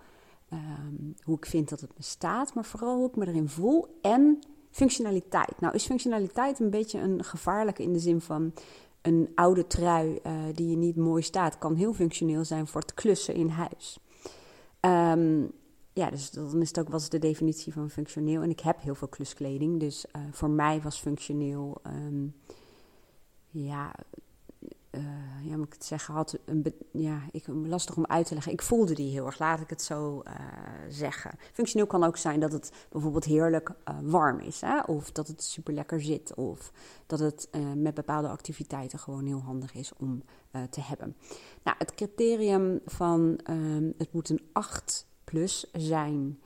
um, 0.52 1.14
hoe 1.22 1.36
ik 1.36 1.46
vind 1.46 1.68
dat 1.68 1.80
het 1.80 1.94
bestaat, 1.94 2.54
maar 2.54 2.64
vooral 2.64 2.96
hoe 2.96 3.08
ik 3.08 3.16
me 3.16 3.26
erin 3.26 3.48
voel 3.48 3.98
en 4.02 4.38
functionaliteit. 4.70 5.60
Nou 5.60 5.74
is 5.74 5.86
functionaliteit 5.86 6.60
een 6.60 6.70
beetje 6.70 7.00
een 7.00 7.24
gevaarlijke 7.24 7.82
in 7.82 7.92
de 7.92 7.98
zin 7.98 8.20
van 8.20 8.52
een 9.02 9.32
oude 9.34 9.66
trui 9.66 10.20
uh, 10.26 10.32
die 10.52 10.70
je 10.70 10.76
niet 10.76 10.96
mooi 10.96 11.22
staat, 11.22 11.58
kan 11.58 11.74
heel 11.74 11.94
functioneel 11.94 12.44
zijn 12.44 12.66
voor 12.66 12.80
het 12.80 12.94
klussen 12.94 13.34
in 13.34 13.48
huis. 13.48 13.98
Um, 14.80 15.52
ja, 15.94 16.10
dus 16.10 16.30
dan 16.30 16.60
is 16.60 16.68
het 16.68 16.78
ook 16.78 16.88
was 16.88 17.08
de 17.08 17.18
definitie 17.18 17.72
van 17.72 17.90
functioneel. 17.90 18.42
En 18.42 18.50
ik 18.50 18.60
heb 18.60 18.80
heel 18.80 18.94
veel 18.94 19.08
kluskleding, 19.08 19.80
dus 19.80 20.04
uh, 20.16 20.22
voor 20.30 20.50
mij 20.50 20.80
was 20.80 21.00
functioneel, 21.00 21.80
um, 21.86 22.34
ja, 23.50 23.94
uh, 24.90 25.02
ja, 25.42 25.56
moet 25.56 25.66
ik 25.66 25.72
het 25.72 25.84
zeggen, 25.84 26.14
had 26.14 26.38
een 26.44 26.74
ja, 26.90 27.22
ik, 27.32 27.46
lastig 27.46 27.96
om 27.96 28.06
uit 28.06 28.26
te 28.26 28.34
leggen. 28.34 28.52
Ik 28.52 28.62
voelde 28.62 28.94
die 28.94 29.10
heel 29.10 29.26
erg, 29.26 29.38
laat 29.38 29.60
ik 29.60 29.70
het 29.70 29.82
zo 29.82 30.22
uh, 30.26 30.32
zeggen. 30.88 31.38
Functioneel 31.52 31.86
kan 31.86 32.04
ook 32.04 32.16
zijn 32.16 32.40
dat 32.40 32.52
het 32.52 32.72
bijvoorbeeld 32.90 33.24
heerlijk 33.24 33.70
warm 34.02 34.38
is, 34.38 34.60
hè? 34.60 34.80
of 34.80 35.12
dat 35.12 35.28
het 35.28 35.42
super 35.42 35.74
lekker 35.74 36.02
zit, 36.02 36.34
of 36.34 36.72
dat 37.06 37.18
het 37.18 37.48
met 37.76 37.94
bepaalde 37.94 38.28
activiteiten 38.28 38.98
gewoon 38.98 39.26
heel 39.26 39.42
handig 39.42 39.74
is 39.74 39.92
om 39.96 40.22
te 40.70 40.80
hebben. 40.80 41.16
Nou, 41.62 41.76
het 41.78 41.94
criterium 41.94 42.80
van 42.84 43.40
um, 43.50 43.94
het 43.98 44.12
moet 44.12 44.28
een 44.28 44.48
8 44.52 45.06
plus 45.34 45.66
zijn. 45.72 46.40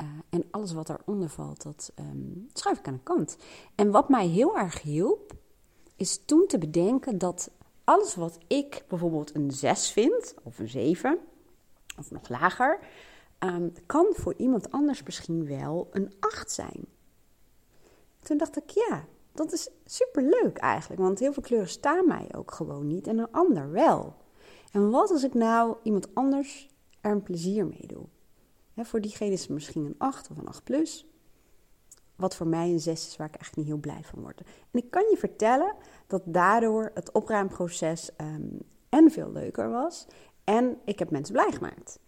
Uh, 0.00 0.06
en 0.30 0.44
alles 0.50 0.72
wat 0.72 0.86
daaronder 0.86 1.28
valt, 1.28 1.62
dat 1.62 1.92
um, 1.98 2.48
schuif 2.52 2.78
ik 2.78 2.86
aan 2.86 2.94
de 2.94 3.02
kant. 3.02 3.36
En 3.74 3.90
wat 3.90 4.08
mij 4.08 4.26
heel 4.26 4.58
erg 4.58 4.82
hielp, 4.82 5.32
is 5.96 6.24
toen 6.24 6.46
te 6.46 6.58
bedenken 6.58 7.18
dat 7.18 7.50
alles 7.84 8.14
wat 8.14 8.38
ik 8.46 8.84
bijvoorbeeld 8.88 9.34
een 9.34 9.50
6 9.50 9.90
vind, 9.90 10.34
of 10.42 10.58
een 10.58 10.68
7, 10.68 11.18
of 11.98 12.10
nog 12.10 12.28
lager, 12.28 12.78
um, 13.38 13.72
kan 13.86 14.06
voor 14.10 14.34
iemand 14.36 14.70
anders 14.70 15.02
misschien 15.02 15.46
wel 15.46 15.88
een 15.90 16.12
8 16.20 16.50
zijn. 16.50 16.86
Toen 18.20 18.36
dacht 18.36 18.56
ik, 18.56 18.70
ja, 18.70 19.04
dat 19.32 19.52
is 19.52 19.70
superleuk 19.84 20.56
eigenlijk, 20.56 21.00
want 21.00 21.18
heel 21.18 21.32
veel 21.32 21.42
kleuren 21.42 21.68
staan 21.68 22.06
mij 22.06 22.28
ook 22.34 22.50
gewoon 22.50 22.86
niet 22.86 23.06
en 23.06 23.18
een 23.18 23.32
ander 23.32 23.70
wel. 23.70 24.14
En 24.72 24.90
wat 24.90 25.10
als 25.10 25.24
ik 25.24 25.34
nou 25.34 25.76
iemand 25.82 26.14
anders 26.14 26.70
er 27.00 27.10
een 27.10 27.22
plezier 27.22 27.66
mee 27.66 27.86
doe? 27.86 28.04
Voor 28.76 29.00
diegene 29.00 29.32
is 29.32 29.40
het 29.40 29.50
misschien 29.50 29.84
een 29.84 29.94
8 29.98 30.30
of 30.30 30.38
een 30.38 30.48
8 30.48 30.64
plus. 30.64 31.06
Wat 32.16 32.36
voor 32.36 32.46
mij 32.46 32.68
een 32.68 32.80
6 32.80 33.06
is 33.06 33.16
waar 33.16 33.26
ik 33.26 33.34
eigenlijk 33.34 33.56
niet 33.56 33.66
heel 33.66 33.92
blij 33.92 34.02
van 34.04 34.20
word. 34.22 34.40
En 34.40 34.82
ik 34.82 34.90
kan 34.90 35.02
je 35.10 35.16
vertellen 35.16 35.74
dat 36.06 36.22
daardoor 36.24 36.90
het 36.94 37.12
opruimproces 37.12 38.10
um, 38.20 38.58
en 38.88 39.10
veel 39.10 39.32
leuker 39.32 39.70
was. 39.70 40.06
En 40.44 40.78
ik 40.84 40.98
heb 40.98 41.10
mensen 41.10 41.34
blij 41.34 41.52
gemaakt. 41.52 41.98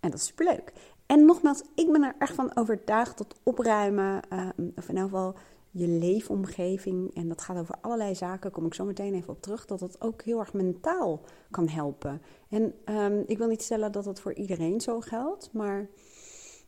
En 0.00 0.10
dat 0.10 0.20
is 0.20 0.26
superleuk. 0.26 0.72
En 1.06 1.24
nogmaals, 1.24 1.62
ik 1.74 1.92
ben 1.92 2.02
er 2.02 2.14
echt 2.18 2.34
van 2.34 2.56
overtuigd 2.56 3.18
dat 3.18 3.40
opruimen, 3.42 4.22
um, 4.58 4.72
of 4.76 4.88
in 4.88 4.96
elk 4.96 5.08
geval 5.10 5.34
je 5.70 5.88
leefomgeving, 5.88 7.14
en 7.14 7.28
dat 7.28 7.40
gaat 7.42 7.58
over 7.58 7.74
allerlei 7.80 8.14
zaken, 8.14 8.50
kom 8.50 8.66
ik 8.66 8.74
zo 8.74 8.84
meteen 8.84 9.14
even 9.14 9.32
op 9.32 9.42
terug, 9.42 9.64
dat 9.66 9.80
het 9.80 10.00
ook 10.00 10.22
heel 10.22 10.38
erg 10.38 10.52
mentaal 10.52 11.20
kan 11.50 11.68
helpen. 11.68 12.22
En 12.48 12.74
um, 12.84 13.22
ik 13.26 13.38
wil 13.38 13.48
niet 13.48 13.62
stellen 13.62 13.92
dat 13.92 14.04
dat 14.04 14.20
voor 14.20 14.34
iedereen 14.34 14.80
zo 14.80 15.00
geldt, 15.00 15.52
maar 15.52 15.88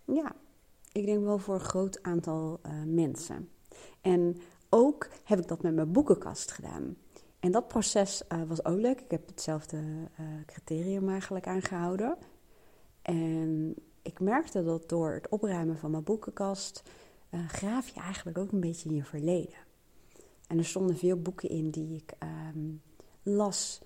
ja, 0.04 0.32
ik 0.92 1.06
denk 1.06 1.25
wel 1.25 1.38
voor 1.38 1.54
een 1.54 1.61
groot 1.61 2.02
aantal 2.02 2.61
uh, 2.66 2.73
mensen. 2.87 3.49
En 4.00 4.37
ook 4.68 5.09
heb 5.25 5.38
ik 5.38 5.49
dat 5.49 5.62
met 5.62 5.75
mijn 5.75 5.92
boekenkast 5.92 6.50
gedaan. 6.50 6.97
En 7.40 7.52
dat 7.52 7.68
proces 7.68 8.23
uh, 8.28 8.42
was 8.42 8.64
ook 8.64 8.78
leuk. 8.78 9.00
Ik 9.00 9.11
heb 9.11 9.26
hetzelfde 9.26 9.76
uh, 9.76 10.26
criterium 10.47 11.09
eigenlijk 11.09 11.47
aangehouden. 11.47 12.16
En 13.02 13.75
ik 14.02 14.21
merkte 14.21 14.64
dat 14.64 14.88
door 14.88 15.12
het 15.12 15.28
opruimen 15.28 15.78
van 15.78 15.90
mijn 15.90 16.04
boekenkast 16.04 16.82
uh, 17.35 17.49
graaf 17.49 17.89
je 17.89 18.01
eigenlijk 18.01 18.39
ook 18.39 18.53
een 18.53 18.61
beetje 18.61 18.89
in 18.89 18.95
je 18.95 19.05
verleden. 19.05 19.59
En 20.47 20.59
er 20.59 20.65
stonden 20.65 20.97
veel 20.97 21.17
boeken 21.17 21.49
in 21.49 21.71
die 21.71 21.97
ik 21.97 22.12
um, 22.55 22.83
las 23.23 23.81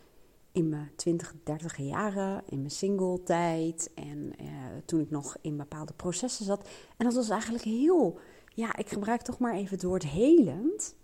in 0.53 0.69
mijn 0.69 0.91
20, 0.97 1.35
30 1.45 1.77
jaren, 1.77 2.43
in 2.47 2.59
mijn 2.59 2.71
single 2.71 3.23
tijd 3.23 3.91
en 3.95 4.33
uh, 4.41 4.47
toen 4.85 5.01
ik 5.01 5.11
nog 5.11 5.37
in 5.41 5.57
bepaalde 5.57 5.93
processen 5.93 6.45
zat. 6.45 6.69
En 6.97 7.05
dat 7.05 7.15
was 7.15 7.29
eigenlijk 7.29 7.65
heel, 7.65 8.19
ja, 8.55 8.77
ik 8.77 8.89
gebruik 8.89 9.23
toch 9.23 9.39
maar 9.39 9.55
even 9.55 9.75
het 9.75 9.83
woord 9.83 10.07
helend 10.07 10.95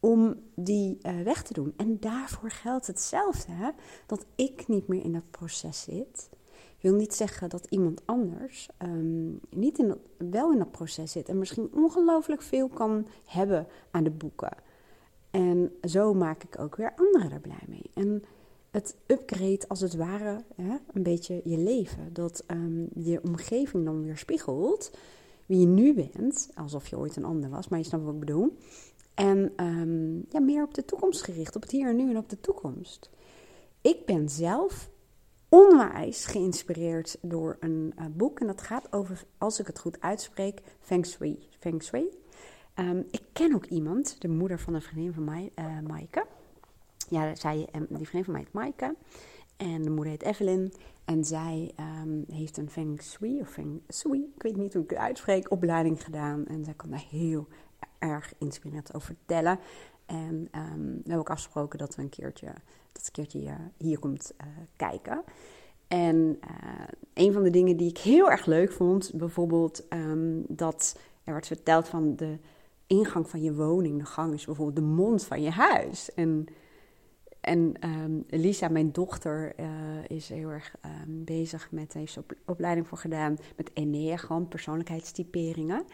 om 0.00 0.42
die 0.54 0.98
uh, 1.02 1.22
weg 1.22 1.42
te 1.42 1.52
doen. 1.52 1.72
En 1.76 2.00
daarvoor 2.00 2.50
geldt 2.50 2.86
hetzelfde, 2.86 3.52
hè? 3.52 3.70
dat 4.06 4.26
ik 4.34 4.68
niet 4.68 4.88
meer 4.88 5.04
in 5.04 5.12
dat 5.12 5.30
proces 5.30 5.82
zit 5.82 6.28
wil 6.80 6.94
niet 6.94 7.14
zeggen 7.14 7.48
dat 7.48 7.66
iemand 7.68 8.02
anders 8.04 8.68
um, 8.82 9.40
niet 9.50 9.78
in 9.78 9.88
dat, 9.88 9.98
wel 10.30 10.52
in 10.52 10.58
dat 10.58 10.70
proces 10.70 11.12
zit 11.12 11.28
en 11.28 11.38
misschien 11.38 11.70
ongelooflijk 11.74 12.42
veel 12.42 12.68
kan 12.68 13.06
hebben 13.24 13.66
aan 13.90 14.04
de 14.04 14.10
boeken. 14.10 14.56
En 15.30 15.72
zo 15.82 16.14
maak 16.14 16.42
ik 16.42 16.58
ook 16.58 16.76
weer 16.76 16.92
anderen 16.96 17.32
er 17.32 17.40
blij 17.40 17.64
mee. 17.68 17.90
En 17.94 18.22
het 18.70 18.96
upgrade 19.06 19.68
als 19.68 19.80
het 19.80 19.94
ware 19.94 20.44
hè, 20.56 20.76
een 20.92 21.02
beetje 21.02 21.40
je 21.44 21.58
leven. 21.58 22.12
Dat 22.12 22.44
um, 22.46 22.88
je 22.94 23.22
omgeving 23.22 23.84
dan 23.84 24.02
weer 24.02 24.16
spiegelt 24.16 24.90
wie 25.46 25.60
je 25.60 25.66
nu 25.66 25.94
bent, 25.94 26.50
alsof 26.54 26.86
je 26.88 26.98
ooit 26.98 27.16
een 27.16 27.24
ander 27.24 27.50
was, 27.50 27.68
maar 27.68 27.78
je 27.78 27.84
snapt 27.84 28.04
wat 28.04 28.14
ik 28.14 28.20
bedoel. 28.20 28.56
En 29.14 29.52
ehm, 29.56 30.16
ja, 30.16 30.40
meer 30.40 30.62
op 30.62 30.74
de 30.74 30.84
toekomst 30.84 31.22
gericht, 31.22 31.56
op 31.56 31.62
het 31.62 31.70
hier 31.70 31.88
en 31.88 31.96
nu 31.96 32.10
en 32.10 32.16
op 32.16 32.28
de 32.28 32.40
toekomst. 32.40 33.10
Ik 33.80 34.06
ben 34.06 34.28
zelf 34.28 34.90
onwijs 35.48 36.24
geïnspireerd 36.24 37.18
door 37.22 37.56
een 37.60 37.92
uh, 37.98 38.06
boek. 38.12 38.40
En 38.40 38.46
dat 38.46 38.62
gaat 38.62 38.92
over, 38.92 39.24
als 39.38 39.60
ik 39.60 39.66
het 39.66 39.78
goed 39.78 40.00
uitspreek, 40.00 40.62
Feng 40.80 41.06
Shui. 41.06 41.48
Feng 41.58 41.82
Shui. 41.82 42.08
Um, 42.74 43.06
ik 43.10 43.22
ken 43.32 43.54
ook 43.54 43.66
iemand, 43.66 44.20
de 44.20 44.28
moeder 44.28 44.58
van 44.58 44.74
een 44.74 44.82
vriendin 44.82 45.12
van 45.12 45.24
mij, 45.24 45.52
uh, 45.56 45.78
Maaike. 45.86 46.26
Ja, 47.08 47.34
zij, 47.34 47.68
um, 47.74 47.86
die 47.88 48.08
vriendin 48.08 48.24
van 48.24 48.32
mij 48.32 48.42
heet 48.42 48.52
Maaike. 48.52 48.94
En 49.56 49.82
de 49.82 49.90
moeder 49.90 50.12
heet 50.12 50.22
Evelyn. 50.22 50.72
En 51.04 51.24
zij 51.24 51.72
um, 52.02 52.24
heeft 52.30 52.56
een 52.56 52.70
Feng 52.70 53.02
Shui, 53.02 53.40
of 53.40 53.48
Feng 53.48 53.82
Shui, 53.92 54.32
ik 54.34 54.42
weet 54.42 54.56
niet 54.56 54.74
hoe 54.74 54.82
ik 54.82 54.90
het 54.90 54.98
uitspreek, 54.98 55.50
opleiding 55.50 56.04
gedaan. 56.04 56.46
En 56.46 56.64
zij 56.64 56.74
kan 56.74 56.90
daar 56.90 57.06
heel 57.10 57.46
erg 57.98 58.32
inspirerend 58.38 58.94
over 58.94 59.06
vertellen. 59.06 59.58
En 60.06 60.48
um, 60.52 60.84
we 60.84 61.00
hebben 61.02 61.18
ook 61.18 61.30
afgesproken 61.30 61.78
dat 61.78 61.94
we 61.94 62.02
een 62.02 62.08
keertje, 62.08 62.54
dat 62.96 63.06
een 63.06 63.12
keertje 63.12 63.54
hier 63.76 63.98
komt 63.98 64.32
uh, 64.40 64.46
kijken. 64.76 65.22
En 65.88 66.16
uh, 66.16 66.84
een 67.14 67.32
van 67.32 67.42
de 67.42 67.50
dingen 67.50 67.76
die 67.76 67.88
ik 67.88 67.98
heel 67.98 68.30
erg 68.30 68.46
leuk 68.46 68.72
vond, 68.72 69.10
bijvoorbeeld 69.14 69.84
um, 69.90 70.44
dat 70.48 70.98
er 71.24 71.32
wordt 71.32 71.46
verteld 71.46 71.88
van 71.88 72.16
de 72.16 72.38
ingang 72.86 73.28
van 73.28 73.42
je 73.42 73.54
woning, 73.54 73.98
de 73.98 74.04
gang 74.04 74.32
is 74.34 74.44
bijvoorbeeld 74.44 74.76
de 74.76 74.92
mond 74.92 75.24
van 75.24 75.42
je 75.42 75.50
huis. 75.50 76.14
En, 76.14 76.46
en 77.40 77.74
um, 77.84 78.24
Lisa, 78.28 78.68
mijn 78.68 78.92
dochter, 78.92 79.54
is 80.06 80.28
heel 80.28 80.48
erg 80.48 80.74
um, 80.84 81.24
bezig 81.24 81.70
met, 81.70 81.92
heeft 81.92 82.16
op, 82.16 82.32
opleiding 82.46 82.86
voor 82.86 82.98
gedaan 82.98 83.36
met 83.56 83.72
Enneagram, 83.72 84.48
persoonlijkheidstyperingen. 84.48 85.84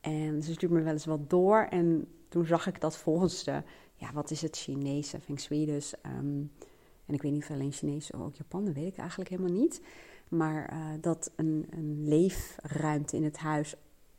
En 0.00 0.42
ze 0.42 0.52
stuurt 0.52 0.72
me 0.72 0.82
wel 0.82 0.92
eens 0.92 1.04
wat 1.04 1.30
door. 1.30 1.66
En 1.70 2.08
toen 2.28 2.46
zag 2.46 2.66
ik 2.66 2.80
dat 2.80 2.96
volgens 2.96 3.44
de, 3.44 3.62
ja, 4.02 4.12
wat 4.12 4.30
is 4.30 4.42
het 4.42 4.56
Chinese, 4.56 5.20
Feng 5.20 5.40
Shui 5.40 5.66
dus. 5.66 5.94
Um, 6.06 6.52
en 7.06 7.14
ik 7.14 7.22
weet 7.22 7.32
niet 7.32 7.42
of 7.42 7.50
alleen 7.50 7.72
Chinees 7.72 8.10
of 8.10 8.20
ook 8.20 8.34
Japan, 8.34 8.64
dat 8.64 8.74
weet 8.74 8.92
ik 8.92 8.96
eigenlijk 8.96 9.30
helemaal 9.30 9.52
niet. 9.60 9.82
Maar 10.28 10.72
uh, 10.72 10.86
dat 11.00 11.32
een, 11.36 11.66
een 11.70 12.08
leefruimte 12.08 13.16
in 13.16 13.24
het 13.24 13.36
huis 13.36 13.74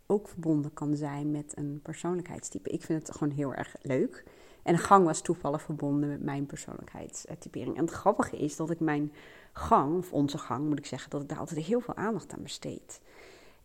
ook 0.05 0.27
verbonden 0.27 0.73
kan 0.73 0.95
zijn 0.95 1.31
met 1.31 1.57
een 1.57 1.79
persoonlijkheidstype. 1.83 2.69
Ik 2.69 2.81
vind 2.81 3.07
het 3.07 3.17
gewoon 3.17 3.33
heel 3.33 3.53
erg 3.53 3.75
leuk. 3.81 4.23
En 4.63 4.77
gang 4.77 5.05
was 5.05 5.21
toevallig 5.21 5.61
verbonden 5.61 6.09
met 6.09 6.23
mijn 6.23 6.45
persoonlijkheidstypering. 6.45 7.77
En 7.77 7.85
het 7.85 7.93
grappige 7.93 8.37
is 8.37 8.55
dat 8.55 8.69
ik 8.69 8.79
mijn 8.79 9.11
gang, 9.53 9.97
of 9.97 10.13
onze 10.13 10.37
gang 10.37 10.67
moet 10.67 10.79
ik 10.79 10.85
zeggen, 10.85 11.09
dat 11.09 11.21
ik 11.21 11.29
daar 11.29 11.39
altijd 11.39 11.65
heel 11.65 11.79
veel 11.79 11.95
aandacht 11.95 12.33
aan 12.33 12.43
besteed. 12.43 13.01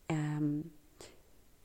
Um, 0.05 0.71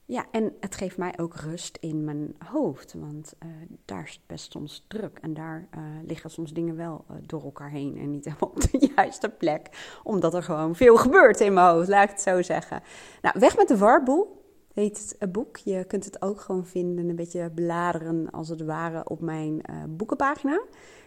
ja, 0.06 0.26
en 0.30 0.52
het 0.60 0.74
geeft 0.74 0.96
mij 0.96 1.12
ook 1.16 1.34
rust 1.34 1.78
in 1.80 2.04
mijn 2.04 2.34
hoofd, 2.38 2.94
want 2.94 3.34
uh, 3.44 3.50
daar 3.84 4.02
is 4.02 4.12
het 4.12 4.26
best 4.26 4.52
soms 4.52 4.84
druk. 4.88 5.18
En 5.22 5.34
daar 5.34 5.68
uh, 5.76 5.80
liggen 6.06 6.30
soms 6.30 6.52
dingen 6.52 6.76
wel 6.76 7.04
uh, 7.10 7.16
door 7.26 7.42
elkaar 7.44 7.70
heen 7.70 7.98
en 7.98 8.10
niet 8.10 8.24
helemaal 8.34 8.50
op 8.50 8.60
de 8.60 8.90
juiste 8.96 9.28
plek. 9.28 9.68
Omdat 10.02 10.34
er 10.34 10.42
gewoon 10.42 10.76
veel 10.76 10.96
gebeurt 10.96 11.40
in 11.40 11.52
mijn 11.52 11.66
hoofd, 11.66 11.88
laat 11.88 12.04
ik 12.04 12.10
het 12.10 12.20
zo 12.20 12.42
zeggen. 12.42 12.82
Nou, 13.22 13.38
Weg 13.38 13.56
met 13.56 13.68
de 13.68 13.76
warboel 13.76 14.42
heet 14.72 15.16
het 15.18 15.32
boek. 15.32 15.56
Je 15.56 15.84
kunt 15.84 16.04
het 16.04 16.22
ook 16.22 16.40
gewoon 16.40 16.66
vinden, 16.66 17.08
een 17.08 17.16
beetje 17.16 17.50
bladeren 17.50 18.30
als 18.30 18.48
het 18.48 18.62
ware 18.62 19.08
op 19.08 19.20
mijn 19.20 19.62
boekenpagina. 19.88 20.62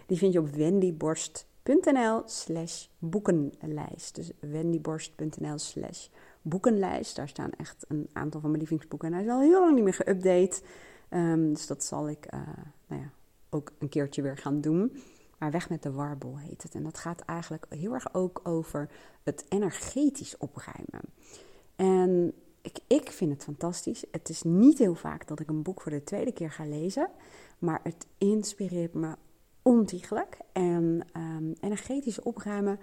Die 0.05 0.17
vind 0.17 0.33
je 0.33 0.39
op 0.39 0.49
wendyborst.nl 0.49 2.21
slash 2.25 2.85
boekenlijst. 2.99 4.15
Dus 4.15 4.31
wendyborst.nl 4.39 5.57
slash 5.57 6.07
boekenlijst. 6.07 6.26
Daar 7.13 7.27
staan 7.27 7.51
echt 7.51 7.85
een 7.87 8.09
aantal 8.13 8.39
van 8.39 8.49
mijn 8.49 8.57
lievelingsboeken. 8.59 9.07
En 9.07 9.13
hij 9.13 9.23
is 9.23 9.29
al 9.29 9.41
heel 9.41 9.59
lang 9.59 9.75
niet 9.75 9.83
meer 9.83 10.01
geüpdate. 10.03 10.63
Um, 11.09 11.53
dus 11.53 11.67
dat 11.67 11.83
zal 11.83 12.09
ik 12.09 12.33
uh, 12.33 12.39
nou 12.87 13.01
ja, 13.01 13.09
ook 13.49 13.71
een 13.79 13.89
keertje 13.89 14.21
weer 14.21 14.37
gaan 14.37 14.61
doen. 14.61 14.97
Maar 15.37 15.51
Weg 15.51 15.69
met 15.69 15.83
de 15.83 15.91
Warboel 15.91 16.37
heet 16.37 16.63
het. 16.63 16.75
En 16.75 16.83
dat 16.83 16.97
gaat 16.97 17.21
eigenlijk 17.21 17.65
heel 17.69 17.93
erg 17.93 18.13
ook 18.13 18.39
over 18.43 18.89
het 19.23 19.45
energetisch 19.49 20.37
opruimen. 20.37 21.01
En 21.75 22.33
ik, 22.61 22.79
ik 22.87 23.11
vind 23.11 23.31
het 23.31 23.43
fantastisch. 23.43 24.05
Het 24.11 24.29
is 24.29 24.43
niet 24.43 24.77
heel 24.77 24.95
vaak 24.95 25.27
dat 25.27 25.39
ik 25.39 25.49
een 25.49 25.63
boek 25.63 25.81
voor 25.81 25.91
de 25.91 26.03
tweede 26.03 26.31
keer 26.31 26.51
ga 26.51 26.65
lezen. 26.65 27.09
Maar 27.59 27.79
het 27.83 28.07
inspireert 28.17 28.93
me 28.93 29.15
ontiegelijk. 29.61 30.37
En 30.51 31.07
um, 31.17 31.53
energetisch 31.59 32.21
opruimen 32.21 32.79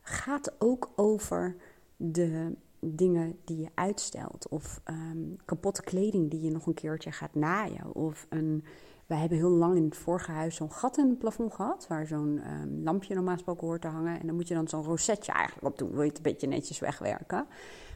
gaat 0.00 0.54
ook 0.58 0.90
over 0.96 1.56
de 1.96 2.56
dingen 2.94 3.38
die 3.44 3.58
je 3.58 3.68
uitstelt. 3.74 4.48
Of 4.48 4.80
um, 4.84 5.36
kapotte 5.44 5.82
kleding 5.82 6.30
die 6.30 6.40
je 6.40 6.50
nog 6.50 6.66
een 6.66 6.74
keertje 6.74 7.12
gaat 7.12 7.34
naaien. 7.34 7.94
Of 7.94 8.26
een. 8.28 8.64
Wij 9.06 9.18
hebben 9.18 9.38
heel 9.38 9.50
lang 9.50 9.76
in 9.76 9.84
het 9.84 9.96
vorige 9.96 10.30
huis 10.30 10.56
zo'n 10.56 10.72
gat 10.72 10.98
in 10.98 11.08
het 11.08 11.18
plafond 11.18 11.54
gehad. 11.54 11.86
Waar 11.88 12.06
zo'n 12.06 12.40
um, 12.62 12.82
lampje 12.82 13.14
normaal 13.14 13.34
gesproken 13.34 13.66
hoort 13.66 13.80
te 13.80 13.88
hangen. 13.88 14.20
En 14.20 14.26
dan 14.26 14.36
moet 14.36 14.48
je 14.48 14.54
dan 14.54 14.68
zo'n 14.68 14.84
rosetje 14.84 15.32
eigenlijk 15.32 15.66
op 15.66 15.78
doen. 15.78 15.90
Wil 15.90 16.02
je 16.02 16.08
het 16.08 16.16
een 16.16 16.22
beetje 16.22 16.46
netjes 16.46 16.78
wegwerken. 16.78 17.46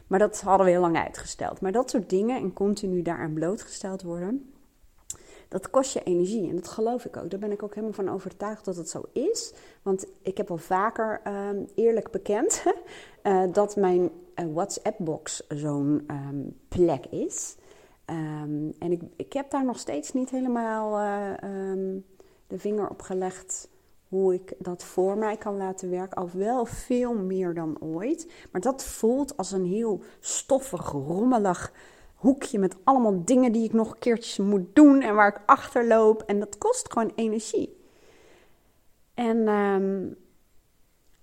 Maar 0.07 0.19
dat 0.19 0.41
hadden 0.41 0.65
we 0.65 0.71
heel 0.71 0.81
lang 0.81 0.97
uitgesteld. 0.97 1.61
Maar 1.61 1.71
dat 1.71 1.89
soort 1.89 2.09
dingen 2.09 2.37
en 2.37 2.53
continu 2.53 3.01
daaraan 3.01 3.33
blootgesteld 3.33 4.01
worden 4.01 4.51
dat 5.51 5.69
kost 5.69 5.93
je 5.93 6.03
energie. 6.03 6.49
En 6.49 6.55
dat 6.55 6.67
geloof 6.67 7.05
ik 7.05 7.17
ook. 7.17 7.29
Daar 7.29 7.39
ben 7.39 7.51
ik 7.51 7.63
ook 7.63 7.73
helemaal 7.73 7.95
van 7.95 8.09
overtuigd 8.09 8.65
dat 8.65 8.75
het 8.75 8.89
zo 8.89 9.03
is. 9.11 9.53
Want 9.81 10.05
ik 10.21 10.37
heb 10.37 10.51
al 10.51 10.57
vaker 10.57 11.21
uh, 11.27 11.49
eerlijk 11.75 12.11
bekend 12.11 12.63
uh, 13.23 13.43
dat 13.53 13.75
mijn 13.75 14.01
uh, 14.35 14.45
WhatsApp-box 14.53 15.47
zo'n 15.47 16.07
um, 16.07 16.57
plek 16.67 17.05
is. 17.05 17.55
Um, 18.05 18.73
en 18.79 18.91
ik, 18.91 19.01
ik 19.15 19.33
heb 19.33 19.49
daar 19.49 19.65
nog 19.65 19.79
steeds 19.79 20.13
niet 20.13 20.29
helemaal 20.29 20.99
um, 21.43 22.05
de 22.47 22.59
vinger 22.59 22.89
op 22.89 23.01
gelegd 23.01 23.69
hoe 24.07 24.33
ik 24.33 24.53
dat 24.57 24.83
voor 24.83 25.17
mij 25.17 25.37
kan 25.37 25.57
laten 25.57 25.89
werken. 25.89 26.17
Al 26.17 26.29
wel 26.33 26.65
veel 26.65 27.13
meer 27.13 27.53
dan 27.53 27.77
ooit. 27.79 28.31
Maar 28.51 28.61
dat 28.61 28.83
voelt 28.83 29.37
als 29.37 29.51
een 29.51 29.65
heel 29.65 30.01
stoffig, 30.19 30.91
rommelig 30.91 31.71
hoekje 32.21 32.59
met 32.59 32.75
allemaal 32.83 33.25
dingen 33.25 33.51
die 33.51 33.63
ik 33.63 33.73
nog 33.73 33.97
keertjes 33.97 34.37
moet 34.37 34.75
doen 34.75 35.01
en 35.01 35.15
waar 35.15 35.35
ik 35.35 35.41
achter 35.45 35.87
loop. 35.87 36.21
En 36.21 36.39
dat 36.39 36.57
kost 36.57 36.91
gewoon 36.91 37.11
energie. 37.15 37.77
En 39.13 39.47
um, 39.47 40.15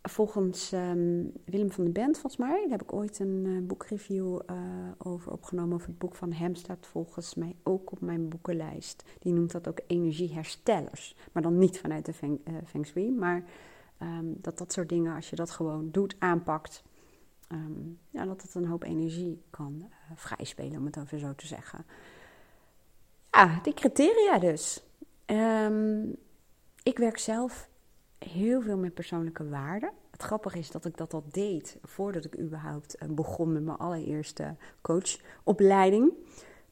volgens 0.03 0.73
um, 0.73 1.33
Willem 1.45 1.71
van 1.71 1.85
den 1.85 1.93
Bent, 1.93 2.19
volgens 2.19 2.37
mij, 2.37 2.61
daar 2.61 2.71
heb 2.71 2.83
ik 2.83 2.93
ooit 2.93 3.19
een 3.19 3.45
uh, 3.47 3.67
boekreview 3.67 4.39
uh, 4.51 4.57
over 4.99 5.33
opgenomen. 5.33 5.75
Over 5.75 5.89
het 5.89 5.99
boek 5.99 6.15
van 6.15 6.33
hem 6.33 6.55
staat 6.55 6.87
volgens 6.87 7.35
mij 7.35 7.57
ook 7.63 7.93
op 7.93 8.01
mijn 8.01 8.29
boekenlijst. 8.29 9.05
Die 9.19 9.33
noemt 9.33 9.53
dat 9.53 9.69
ook 9.69 9.81
energieherstellers. 9.87 11.17
Maar 11.33 11.43
dan 11.43 11.59
niet 11.59 11.79
vanuit 11.79 12.07
de 12.07 12.13
Feng, 12.13 12.41
uh, 12.49 12.55
feng 12.67 12.87
Shui, 12.87 13.13
maar 13.13 13.45
um, 14.03 14.37
dat 14.41 14.59
dat 14.59 14.73
soort 14.73 14.89
dingen, 14.89 15.15
als 15.15 15.31
je 15.31 15.37
dat 15.37 15.51
gewoon 15.51 15.89
doet, 15.91 16.17
aanpakt, 16.19 16.83
um, 17.49 17.99
ja, 18.11 18.25
dat 18.25 18.43
het 18.43 18.55
een 18.55 18.67
hoop 18.67 18.83
energie 18.83 19.43
kan 19.51 19.75
uh, 19.83 19.89
vrijspelen, 20.15 20.79
om 20.79 20.85
het 20.85 20.97
even 20.97 21.19
zo 21.19 21.35
te 21.35 21.47
zeggen. 21.47 21.87
Ja, 23.31 23.61
die 23.63 23.75
criteria 23.75 24.39
dus. 24.39 24.85
Um, 25.27 26.17
ik 26.83 26.99
werk 26.99 27.19
zelf 27.19 27.69
heel 28.19 28.61
veel 28.61 28.77
met 28.79 28.95
persoonlijke 28.95 29.49
waarden. 29.49 29.93
Het 30.11 30.23
grappige 30.23 30.59
is 30.59 30.71
dat 30.71 30.85
ik 30.85 30.97
dat 30.97 31.15
al 31.15 31.25
deed 31.31 31.79
voordat 31.83 32.25
ik 32.25 32.39
überhaupt 32.39 33.03
uh, 33.03 33.09
begon 33.09 33.53
met 33.53 33.63
mijn 33.63 33.79
allereerste 33.79 34.57
coachopleiding. 34.81 36.13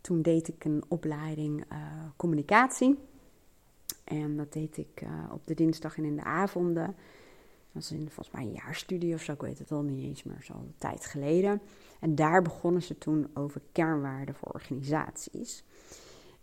Toen 0.00 0.23
deed 0.23 0.49
ik 0.49 0.64
een 0.64 0.85
opleiding 0.88 1.64
uh, 1.73 1.78
communicatie. 2.16 2.99
En 4.04 4.37
dat 4.37 4.52
deed 4.52 4.76
ik 4.76 5.04
op 5.30 5.47
de 5.47 5.54
dinsdag 5.54 5.97
en 5.97 6.04
in 6.04 6.16
de 6.16 6.25
avonden. 6.25 6.97
Was 7.76 7.92
in 7.92 8.11
volgens 8.11 8.30
mij 8.30 8.42
een 8.42 8.52
jaarstudie 8.52 9.14
of 9.14 9.23
zo, 9.23 9.33
ik 9.33 9.40
weet 9.40 9.59
het 9.59 9.73
al 9.73 9.83
niet 9.83 10.04
eens 10.04 10.23
meer, 10.23 10.42
zo 10.42 10.52
een 10.52 10.75
tijd 10.78 11.06
geleden. 11.06 11.61
En 12.00 12.14
daar 12.14 12.42
begonnen 12.42 12.83
ze 12.83 12.99
toen 12.99 13.28
over 13.35 13.61
kernwaarden 13.73 14.35
voor 14.35 14.49
organisaties. 14.49 15.64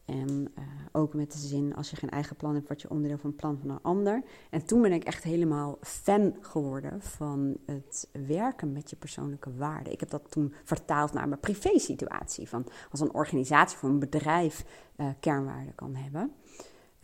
En 0.05 0.51
uh, 0.59 0.63
ook 0.91 1.13
met 1.13 1.31
de 1.31 1.37
zin, 1.37 1.75
als 1.75 1.89
je 1.89 1.95
geen 1.95 2.09
eigen 2.09 2.35
plan 2.35 2.53
hebt, 2.53 2.67
word 2.67 2.81
je 2.81 2.89
onderdeel 2.89 3.17
van 3.17 3.29
een 3.29 3.35
plan 3.35 3.57
van 3.61 3.69
een 3.69 3.81
ander. 3.81 4.23
En 4.49 4.65
toen 4.65 4.81
ben 4.81 4.91
ik 4.91 5.03
echt 5.03 5.23
helemaal 5.23 5.77
fan 5.81 6.35
geworden 6.41 7.01
van 7.01 7.57
het 7.65 8.09
werken 8.27 8.71
met 8.71 8.89
je 8.89 8.95
persoonlijke 8.95 9.55
waarden. 9.55 9.93
Ik 9.93 9.99
heb 9.99 10.09
dat 10.09 10.31
toen 10.31 10.53
vertaald 10.63 11.13
naar 11.13 11.27
mijn 11.27 11.39
privé-situatie. 11.39 12.49
Van 12.49 12.65
als 12.91 12.99
een 12.99 13.13
organisatie 13.13 13.75
of 13.75 13.83
een 13.83 13.99
bedrijf 13.99 14.65
uh, 14.97 15.07
kernwaarden 15.19 15.75
kan 15.75 15.95
hebben. 15.95 16.31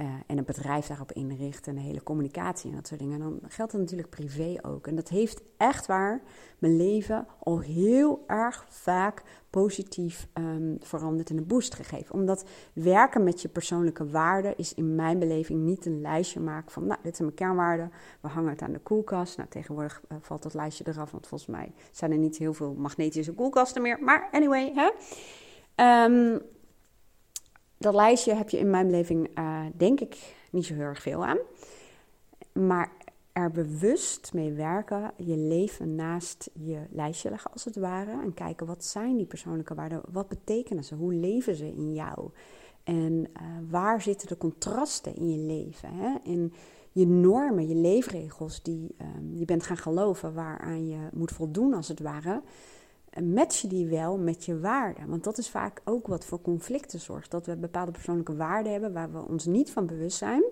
Uh, 0.02 0.08
en 0.28 0.38
een 0.38 0.46
bedrijf 0.46 0.88
daarop 0.88 1.12
inrichten, 1.12 1.76
een 1.76 1.82
hele 1.82 2.04
communicatie 2.04 2.70
en 2.70 2.76
dat 2.76 2.88
soort 2.88 3.00
dingen. 3.00 3.22
En 3.22 3.40
dan 3.40 3.40
geldt 3.48 3.72
dat 3.72 3.82
natuurlijk 3.82 4.10
privé 4.10 4.56
ook. 4.62 4.88
En 4.88 4.96
dat 4.96 5.10
heeft 5.10 5.42
echt 5.58 5.86
waar 5.86 6.22
mijn 6.60 6.78
leven 6.78 7.28
al 7.40 7.60
heel 7.60 8.24
erg 8.28 8.66
vaak 8.70 9.24
positief 9.50 10.28
um, 10.34 10.78
veranderd 10.80 11.30
en 11.30 11.38
een 11.38 11.48
boost 11.48 11.76
gegeven. 11.76 12.14
Omdat 12.14 12.46
werken 12.74 13.24
met 13.24 13.42
je 13.42 13.48
persoonlijke 13.48 14.10
waarden 14.10 14.58
is 14.58 14.74
in 14.74 14.96
mijn 14.96 15.20
beleving 15.20 15.60
niet 15.60 15.86
een 15.86 16.02
lijstje 16.02 16.40
maken 16.40 16.72
van, 16.72 16.86
nou, 16.86 17.00
dit 17.04 17.16
zijn 17.16 17.28
mijn 17.28 17.40
kernwaarden, 17.40 17.92
we 18.22 18.28
hangen 18.28 18.50
het 18.50 18.62
aan 18.62 18.74
de 18.74 18.80
koelkast. 18.80 19.38
Nou, 19.38 19.50
tegenwoordig 19.50 20.02
uh, 20.12 20.18
valt 20.22 20.44
dat 20.44 20.54
lijstje 20.54 20.84
eraf, 20.88 21.12
want 21.12 21.28
volgens 21.28 21.50
mij 21.50 21.72
zijn 21.92 22.12
er 22.12 22.18
niet 22.18 22.38
heel 22.38 22.54
veel 22.54 22.74
magnetische 22.74 23.34
koelkasten 23.34 23.82
meer. 23.82 24.00
Maar 24.02 24.28
anyway, 24.32 24.72
hè. 24.76 24.90
Ehm, 25.76 26.40
dat 27.80 27.94
lijstje 27.94 28.34
heb 28.34 28.50
je 28.50 28.58
in 28.58 28.70
mijn 28.70 28.86
beleving, 28.86 29.40
uh, 29.40 29.62
denk 29.76 30.00
ik, 30.00 30.36
niet 30.52 30.66
zo 30.66 30.74
heel 30.74 30.84
erg 30.84 31.02
veel 31.02 31.26
aan. 31.26 31.38
Maar 32.54 32.92
er 33.34 33.52
bewust 33.52 34.34
mee 34.34 34.54
werken, 34.54 35.12
je 35.18 35.38
leven 35.38 35.96
naast 35.96 36.50
je 36.54 36.80
lijstje 36.90 37.30
leggen 37.30 37.52
als 37.52 37.66
het 37.66 37.76
ware. 37.76 38.12
En 38.12 38.34
kijken 38.34 38.68
wat 38.68 38.86
zijn 38.86 39.18
die 39.18 39.26
persoonlijke 39.26 39.76
waarden, 39.76 40.02
wat 40.12 40.28
betekenen 40.28 40.84
ze, 40.84 40.96
hoe 40.96 41.14
leven 41.14 41.56
ze 41.56 41.68
in 41.68 41.94
jou? 41.94 42.30
En 42.84 43.14
uh, 43.14 43.44
waar 43.70 44.02
zitten 44.02 44.28
de 44.28 44.38
contrasten 44.38 45.16
in 45.16 45.32
je 45.32 45.38
leven? 45.38 45.90
Hè? 45.94 46.16
In 46.24 46.54
je 46.92 47.08
normen, 47.08 47.68
je 47.68 47.76
leefregels 47.76 48.64
die 48.64 48.96
um, 49.02 49.36
je 49.36 49.46
bent 49.46 49.64
gaan 49.64 49.78
geloven, 49.78 50.34
waaraan 50.34 50.88
je 50.88 51.08
moet 51.14 51.32
voldoen 51.32 51.74
als 51.74 51.88
het 51.88 52.00
ware. 52.00 52.42
Match 53.24 53.62
je 53.62 53.68
die 53.68 53.88
wel 53.88 54.18
met 54.18 54.46
je 54.46 54.60
waarden? 54.60 55.10
Want 55.10 55.24
dat 55.24 55.38
is 55.38 55.50
vaak 55.50 55.82
ook 55.84 56.08
wat 56.08 56.26
voor 56.26 56.42
conflicten 56.42 57.00
zorgt. 57.00 57.32
Dat 57.32 57.46
we 57.46 57.56
bepaalde 57.56 57.92
persoonlijke 57.92 58.36
waarden 58.36 58.72
hebben 58.72 58.94
waar 58.94 59.12
we 59.12 59.28
ons 59.28 59.46
niet 59.46 59.72
van 59.72 59.86
bewust 59.86 60.18
zijn. 60.18 60.44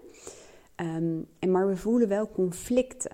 Um, 0.76 1.28
en 1.40 1.52
maar 1.52 1.68
we 1.68 1.78
voelen 1.78 2.08
wel 2.08 2.30
conflicten. 2.30 3.12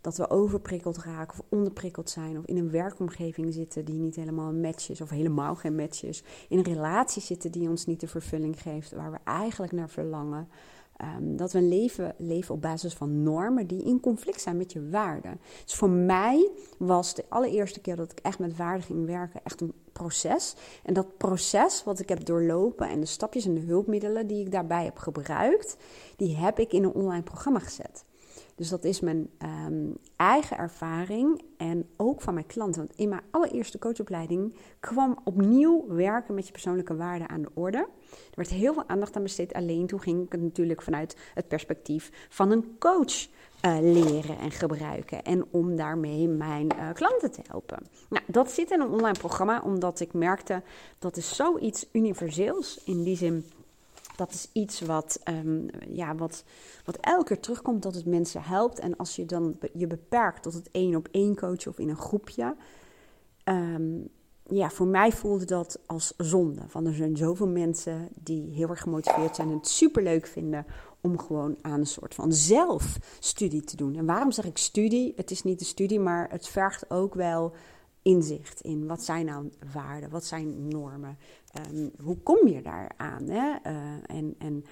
Dat 0.00 0.16
we 0.16 0.30
overprikkeld 0.30 0.98
raken 0.98 1.38
of 1.38 1.44
onderprikkeld 1.48 2.10
zijn. 2.10 2.38
Of 2.38 2.44
in 2.44 2.56
een 2.56 2.70
werkomgeving 2.70 3.52
zitten 3.52 3.84
die 3.84 3.98
niet 3.98 4.16
helemaal 4.16 4.48
een 4.48 4.60
match 4.60 4.90
is. 4.90 5.00
Of 5.00 5.10
helemaal 5.10 5.54
geen 5.54 5.74
match 5.74 6.04
is. 6.04 6.22
In 6.48 6.58
een 6.58 6.64
relatie 6.64 7.22
zitten 7.22 7.52
die 7.52 7.68
ons 7.68 7.86
niet 7.86 8.00
de 8.00 8.08
vervulling 8.08 8.60
geeft 8.60 8.92
waar 8.92 9.10
we 9.10 9.18
eigenlijk 9.24 9.72
naar 9.72 9.90
verlangen. 9.90 10.48
Um, 11.02 11.36
dat 11.36 11.52
we 11.52 11.58
een 11.58 11.68
leven 11.68 12.14
leven 12.18 12.54
op 12.54 12.62
basis 12.62 12.94
van 12.94 13.22
normen 13.22 13.66
die 13.66 13.84
in 13.84 14.00
conflict 14.00 14.40
zijn 14.40 14.56
met 14.56 14.72
je 14.72 14.88
waarden. 14.88 15.40
Dus 15.64 15.74
voor 15.74 15.90
mij 15.90 16.50
was 16.78 17.14
de 17.14 17.24
allereerste 17.28 17.80
keer 17.80 17.96
dat 17.96 18.12
ik 18.12 18.18
echt 18.18 18.38
met 18.38 18.56
waarden 18.56 18.82
ging 18.82 19.06
werken 19.06 19.40
echt 19.44 19.60
een 19.60 19.72
proces. 19.92 20.54
En 20.82 20.94
dat 20.94 21.16
proces 21.16 21.84
wat 21.84 21.98
ik 21.98 22.08
heb 22.08 22.24
doorlopen 22.24 22.88
en 22.88 23.00
de 23.00 23.06
stapjes 23.06 23.46
en 23.46 23.54
de 23.54 23.60
hulpmiddelen 23.60 24.26
die 24.26 24.40
ik 24.40 24.52
daarbij 24.52 24.84
heb 24.84 24.98
gebruikt, 24.98 25.76
die 26.16 26.36
heb 26.36 26.58
ik 26.58 26.72
in 26.72 26.84
een 26.84 26.94
online 26.94 27.22
programma 27.22 27.58
gezet. 27.58 28.04
Dus 28.54 28.68
dat 28.68 28.84
is 28.84 29.00
mijn 29.00 29.30
um, 29.66 29.96
eigen 30.16 30.56
ervaring 30.56 31.42
en 31.56 31.88
ook 31.96 32.22
van 32.22 32.34
mijn 32.34 32.46
klanten. 32.46 32.86
Want 32.86 32.98
in 32.98 33.08
mijn 33.08 33.22
allereerste 33.30 33.78
coachopleiding 33.78 34.54
kwam 34.80 35.18
opnieuw 35.24 35.86
werken 35.88 36.34
met 36.34 36.46
je 36.46 36.52
persoonlijke 36.52 36.96
waarden 36.96 37.28
aan 37.28 37.42
de 37.42 37.50
orde. 37.54 37.88
Er 38.14 38.36
werd 38.36 38.50
heel 38.50 38.72
veel 38.74 38.88
aandacht 38.88 39.16
aan 39.16 39.22
besteed. 39.22 39.52
Alleen 39.52 39.86
toen 39.86 40.00
ging 40.00 40.24
ik 40.24 40.32
het 40.32 40.42
natuurlijk 40.42 40.82
vanuit 40.82 41.16
het 41.34 41.48
perspectief 41.48 42.10
van 42.28 42.50
een 42.50 42.76
coach 42.78 43.26
uh, 43.64 43.76
leren 43.80 44.38
en 44.38 44.50
gebruiken. 44.50 45.22
En 45.22 45.44
om 45.50 45.76
daarmee 45.76 46.28
mijn 46.28 46.66
uh, 46.76 46.92
klanten 46.92 47.30
te 47.30 47.40
helpen. 47.48 47.86
Nou, 48.08 48.24
dat 48.26 48.50
zit 48.50 48.70
in 48.70 48.80
een 48.80 48.90
online 48.90 49.18
programma, 49.18 49.60
omdat 49.60 50.00
ik 50.00 50.12
merkte 50.12 50.62
dat 50.98 51.16
is 51.16 51.36
zoiets 51.36 51.86
universeels. 51.92 52.80
In 52.84 53.02
die 53.02 53.16
zin 53.16 53.44
dat 54.16 54.32
is 54.32 54.48
iets 54.52 54.80
wat, 54.80 55.20
um, 55.24 55.68
ja, 55.88 56.14
wat, 56.14 56.44
wat 56.84 56.96
elke 56.96 57.24
keer 57.24 57.40
terugkomt 57.40 57.82
dat 57.82 57.94
het 57.94 58.06
mensen 58.06 58.42
helpt. 58.42 58.78
En 58.78 58.96
als 58.96 59.16
je 59.16 59.26
dan 59.26 59.58
je 59.72 59.86
beperkt 59.86 60.42
tot 60.42 60.54
het 60.54 60.68
één 60.70 60.96
op 60.96 61.08
één 61.10 61.36
coachen 61.36 61.70
of 61.70 61.78
in 61.78 61.88
een 61.88 61.96
groepje. 61.96 62.56
Um, 63.44 64.08
ja, 64.50 64.70
voor 64.70 64.86
mij 64.86 65.12
voelde 65.12 65.44
dat 65.44 65.78
als 65.86 66.12
zonde. 66.16 66.62
Van 66.66 66.86
er 66.86 66.94
zijn 66.94 67.16
zoveel 67.16 67.48
mensen 67.48 68.08
die 68.20 68.50
heel 68.50 68.68
erg 68.68 68.80
gemotiveerd 68.80 69.36
zijn 69.36 69.48
en 69.48 69.56
het 69.56 69.68
superleuk 69.68 70.26
vinden 70.26 70.66
om 71.00 71.18
gewoon 71.18 71.56
aan 71.60 71.80
een 71.80 71.86
soort 71.86 72.14
van 72.14 72.32
zelfstudie 72.32 73.64
te 73.64 73.76
doen. 73.76 73.96
En 73.96 74.06
waarom 74.06 74.32
zeg 74.32 74.44
ik 74.44 74.58
studie? 74.58 75.12
Het 75.16 75.30
is 75.30 75.42
niet 75.42 75.58
de 75.58 75.64
studie, 75.64 76.00
maar 76.00 76.30
het 76.30 76.48
vergt 76.48 76.90
ook 76.90 77.14
wel 77.14 77.52
inzicht 78.02 78.60
in 78.60 78.86
wat 78.86 79.02
zijn 79.02 79.26
nou 79.26 79.50
waarden, 79.72 80.10
wat 80.10 80.24
zijn 80.24 80.68
normen, 80.68 81.18
um, 81.72 81.90
hoe 82.02 82.16
kom 82.16 82.48
je 82.48 82.62
daar 82.62 82.92
aan? 82.96 83.28
Hè? 83.28 83.70
Uh, 83.70 84.16
en, 84.16 84.34
en 84.38 84.64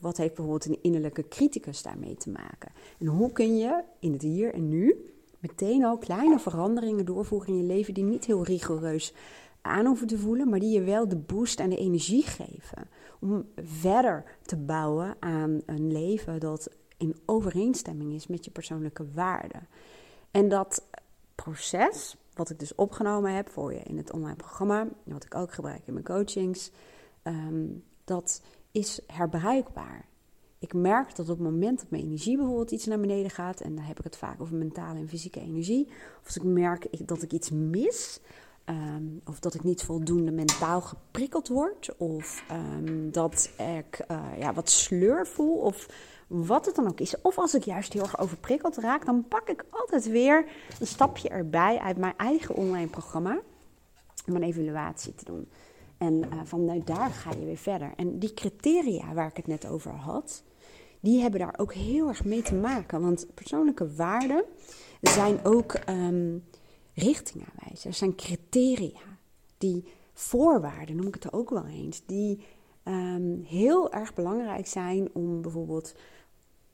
wat 0.00 0.16
heeft 0.16 0.34
bijvoorbeeld 0.34 0.64
een 0.66 0.82
innerlijke 0.82 1.28
criticus 1.28 1.82
daarmee 1.82 2.16
te 2.16 2.30
maken? 2.30 2.72
En 2.98 3.06
hoe 3.06 3.32
kun 3.32 3.56
je 3.56 3.82
in 3.98 4.12
het 4.12 4.22
hier 4.22 4.54
en 4.54 4.68
nu 4.68 5.13
meteen 5.48 5.84
al 5.84 5.98
kleine 5.98 6.38
veranderingen 6.38 7.04
doorvoeren 7.04 7.48
in 7.48 7.56
je 7.56 7.62
leven 7.62 7.94
die 7.94 8.04
niet 8.04 8.24
heel 8.24 8.44
rigoureus 8.44 9.14
aan 9.60 9.86
hoeven 9.86 10.06
te 10.06 10.18
voelen, 10.18 10.48
maar 10.48 10.58
die 10.58 10.72
je 10.72 10.82
wel 10.82 11.08
de 11.08 11.16
boost 11.16 11.60
en 11.60 11.70
de 11.70 11.76
energie 11.76 12.22
geven 12.22 12.88
om 13.20 13.46
verder 13.56 14.24
te 14.42 14.56
bouwen 14.56 15.16
aan 15.20 15.60
een 15.66 15.92
leven 15.92 16.40
dat 16.40 16.68
in 16.96 17.16
overeenstemming 17.26 18.12
is 18.12 18.26
met 18.26 18.44
je 18.44 18.50
persoonlijke 18.50 19.06
waarden. 19.14 19.68
En 20.30 20.48
dat 20.48 20.86
proces, 21.34 22.16
wat 22.34 22.50
ik 22.50 22.58
dus 22.58 22.74
opgenomen 22.74 23.34
heb 23.34 23.48
voor 23.48 23.72
je 23.72 23.82
in 23.82 23.96
het 23.96 24.12
online 24.12 24.36
programma, 24.36 24.88
wat 25.04 25.24
ik 25.24 25.34
ook 25.34 25.52
gebruik 25.52 25.86
in 25.86 25.92
mijn 25.92 26.04
coachings, 26.04 26.70
um, 27.22 27.84
dat 28.04 28.42
is 28.72 29.00
herbruikbaar. 29.06 30.08
Ik 30.64 30.74
merk 30.74 31.16
dat 31.16 31.28
op 31.28 31.38
het 31.38 31.50
moment 31.50 31.78
dat 31.78 31.90
mijn 31.90 32.02
energie 32.02 32.36
bijvoorbeeld 32.36 32.70
iets 32.70 32.86
naar 32.86 33.00
beneden 33.00 33.30
gaat, 33.30 33.60
en 33.60 33.74
dan 33.74 33.84
heb 33.84 33.98
ik 33.98 34.04
het 34.04 34.16
vaak 34.16 34.40
over 34.40 34.56
mentale 34.56 34.98
en 34.98 35.08
fysieke 35.08 35.40
energie, 35.40 35.86
of 36.20 36.26
als 36.26 36.36
ik 36.36 36.42
merk 36.42 37.06
dat 37.06 37.22
ik 37.22 37.32
iets 37.32 37.50
mis, 37.50 38.20
um, 38.64 39.20
of 39.24 39.40
dat 39.40 39.54
ik 39.54 39.64
niet 39.64 39.82
voldoende 39.82 40.30
mentaal 40.30 40.80
geprikkeld 40.80 41.48
word, 41.48 41.96
of 41.96 42.44
um, 42.78 43.12
dat 43.12 43.50
ik 43.56 44.04
uh, 44.10 44.38
ja, 44.38 44.52
wat 44.52 44.70
sleur 44.70 45.26
voel, 45.26 45.56
of 45.56 45.86
wat 46.26 46.66
het 46.66 46.74
dan 46.74 46.88
ook 46.88 47.00
is. 47.00 47.20
Of 47.20 47.38
als 47.38 47.54
ik 47.54 47.62
juist 47.62 47.92
heel 47.92 48.02
erg 48.02 48.18
overprikkeld 48.18 48.76
raak, 48.76 49.04
dan 49.04 49.28
pak 49.28 49.48
ik 49.48 49.64
altijd 49.70 50.08
weer 50.08 50.46
een 50.80 50.86
stapje 50.86 51.28
erbij 51.28 51.78
uit 51.78 51.96
mijn 51.96 52.16
eigen 52.16 52.54
online 52.54 52.88
programma 52.88 53.40
om 54.26 54.34
een 54.34 54.42
evaluatie 54.42 55.14
te 55.14 55.24
doen. 55.24 55.48
En 55.98 56.14
uh, 56.14 56.40
vanuit 56.44 56.86
daar 56.86 57.10
ga 57.10 57.30
je 57.30 57.44
weer 57.44 57.56
verder. 57.56 57.92
En 57.96 58.18
die 58.18 58.34
criteria 58.34 59.14
waar 59.14 59.28
ik 59.28 59.36
het 59.36 59.46
net 59.46 59.66
over 59.66 59.90
had, 59.90 60.42
die 61.04 61.20
hebben 61.20 61.40
daar 61.40 61.54
ook 61.56 61.74
heel 61.74 62.08
erg 62.08 62.24
mee 62.24 62.42
te 62.42 62.54
maken. 62.54 63.00
Want 63.00 63.26
persoonlijke 63.34 63.94
waarden 63.94 64.44
zijn 65.00 65.44
ook 65.44 65.78
um, 65.88 66.44
richtingaanwijzers, 66.94 67.98
zijn 67.98 68.14
criteria. 68.14 69.00
Die 69.58 69.84
voorwaarden, 70.12 70.96
noem 70.96 71.06
ik 71.06 71.14
het 71.14 71.32
ook 71.32 71.50
wel 71.50 71.66
eens, 71.66 72.02
die 72.06 72.40
um, 72.84 73.44
heel 73.46 73.92
erg 73.92 74.14
belangrijk 74.14 74.66
zijn 74.66 75.08
om 75.12 75.42
bijvoorbeeld, 75.42 75.94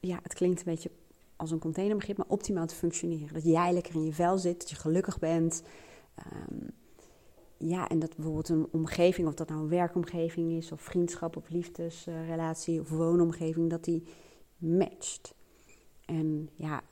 ja, 0.01 0.19
het 0.23 0.35
klinkt 0.35 0.59
een 0.59 0.73
beetje 0.73 0.91
als 1.37 1.51
een 1.51 1.59
containerbegrip, 1.59 2.17
maar 2.17 2.27
optimaal 2.29 2.67
te 2.67 2.75
functioneren. 2.75 3.35
Dat 3.35 3.45
jij 3.45 3.73
lekker 3.73 3.95
in 3.95 4.05
je 4.05 4.13
vel 4.13 4.39
zit, 4.39 4.61
dat 4.61 4.71
je 4.71 4.77
gelukkig 4.77 5.19
bent. 5.19 5.63
Um, 6.49 6.71
ja, 7.65 7.89
en 7.89 7.99
dat 7.99 8.17
bijvoorbeeld 8.17 8.49
een 8.49 8.69
omgeving, 8.71 9.29
of 9.29 9.35
dat 9.35 9.49
nou 9.49 9.61
een 9.61 9.69
werkomgeving 9.69 10.53
is, 10.53 10.73
of 10.73 10.81
vriendschap, 10.81 11.37
of 11.37 11.49
liefdesrelatie, 11.49 12.81
of 12.81 12.91
woonomgeving, 12.91 13.71
dat 13.71 13.85
die 13.85 14.03
matcht. 14.57 15.35
En 16.05 16.49
ja, 16.57 16.83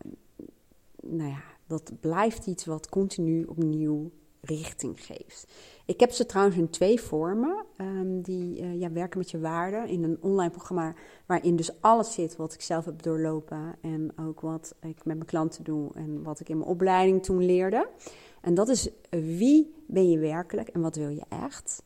nou 1.02 1.30
ja, 1.30 1.42
dat 1.66 1.92
blijft 2.00 2.46
iets 2.46 2.64
wat 2.64 2.88
continu 2.88 3.44
opnieuw 3.44 4.10
richting 4.40 5.04
geeft. 5.04 5.46
Ik 5.86 6.00
heb 6.00 6.10
ze 6.10 6.26
trouwens 6.26 6.56
in 6.56 6.70
twee 6.70 7.00
vormen. 7.00 7.64
Um, 7.80 8.22
die 8.22 8.60
uh, 8.60 8.80
ja, 8.80 8.92
werken 8.92 9.18
met 9.18 9.30
je 9.30 9.38
waarden. 9.38 9.88
In 9.88 10.02
een 10.02 10.18
online 10.20 10.50
programma 10.50 10.94
waarin 11.26 11.56
dus 11.56 11.80
alles 11.80 12.12
zit 12.12 12.36
wat 12.36 12.54
ik 12.54 12.60
zelf 12.60 12.84
heb 12.84 13.02
doorlopen. 13.02 13.76
En 13.80 14.12
ook 14.18 14.40
wat 14.40 14.74
ik 14.80 15.04
met 15.04 15.16
mijn 15.16 15.24
klanten 15.24 15.64
doe 15.64 15.90
en 15.94 16.22
wat 16.22 16.40
ik 16.40 16.48
in 16.48 16.58
mijn 16.58 16.70
opleiding 16.70 17.22
toen 17.22 17.44
leerde. 17.44 17.88
En 18.40 18.54
dat 18.54 18.68
is 18.68 18.88
wie 19.10 19.74
ben 19.86 20.10
je 20.10 20.18
werkelijk 20.18 20.68
en 20.68 20.80
wat 20.80 20.96
wil 20.96 21.08
je 21.08 21.24
echt. 21.28 21.82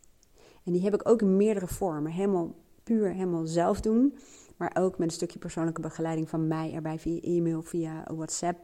En 0.64 0.72
die 0.72 0.82
heb 0.82 0.94
ik 0.94 1.08
ook 1.08 1.20
in 1.20 1.36
meerdere 1.36 1.66
vormen. 1.66 2.12
Helemaal 2.12 2.54
puur 2.82 3.12
helemaal 3.12 3.46
zelf 3.46 3.80
doen. 3.80 4.14
Maar 4.56 4.76
ook 4.78 4.98
met 4.98 5.08
een 5.08 5.14
stukje 5.14 5.38
persoonlijke 5.38 5.80
begeleiding 5.80 6.28
van 6.28 6.46
mij 6.46 6.72
erbij 6.72 6.98
via 6.98 7.20
e-mail, 7.20 7.62
via 7.62 8.04
WhatsApp. 8.14 8.58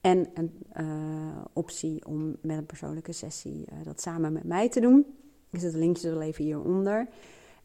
En 0.00 0.28
een 0.34 0.64
uh, 0.80 1.44
optie 1.52 2.06
om 2.06 2.36
met 2.40 2.56
een 2.56 2.66
persoonlijke 2.66 3.12
sessie 3.12 3.66
uh, 3.72 3.84
dat 3.84 4.00
samen 4.00 4.32
met 4.32 4.44
mij 4.44 4.68
te 4.68 4.80
doen. 4.80 5.06
Ik 5.50 5.60
zet 5.60 5.72
de 5.72 5.78
linkjes 5.78 6.04
er 6.04 6.20
even 6.20 6.44
hieronder. 6.44 7.08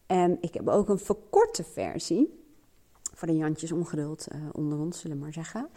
En 0.06 0.38
ik 0.42 0.54
heb 0.54 0.68
ook 0.68 0.90
een 0.90 1.00
verkorte 1.00 1.64
versie. 1.64 2.44
Voor 3.14 3.28
de 3.28 3.36
Jantjes 3.36 3.72
ongeduld 3.72 4.28
onder 4.52 4.80
ons, 4.80 5.00
zullen 5.00 5.18
we 5.18 5.24
maar 5.24 5.34
zeggen. 5.34 5.68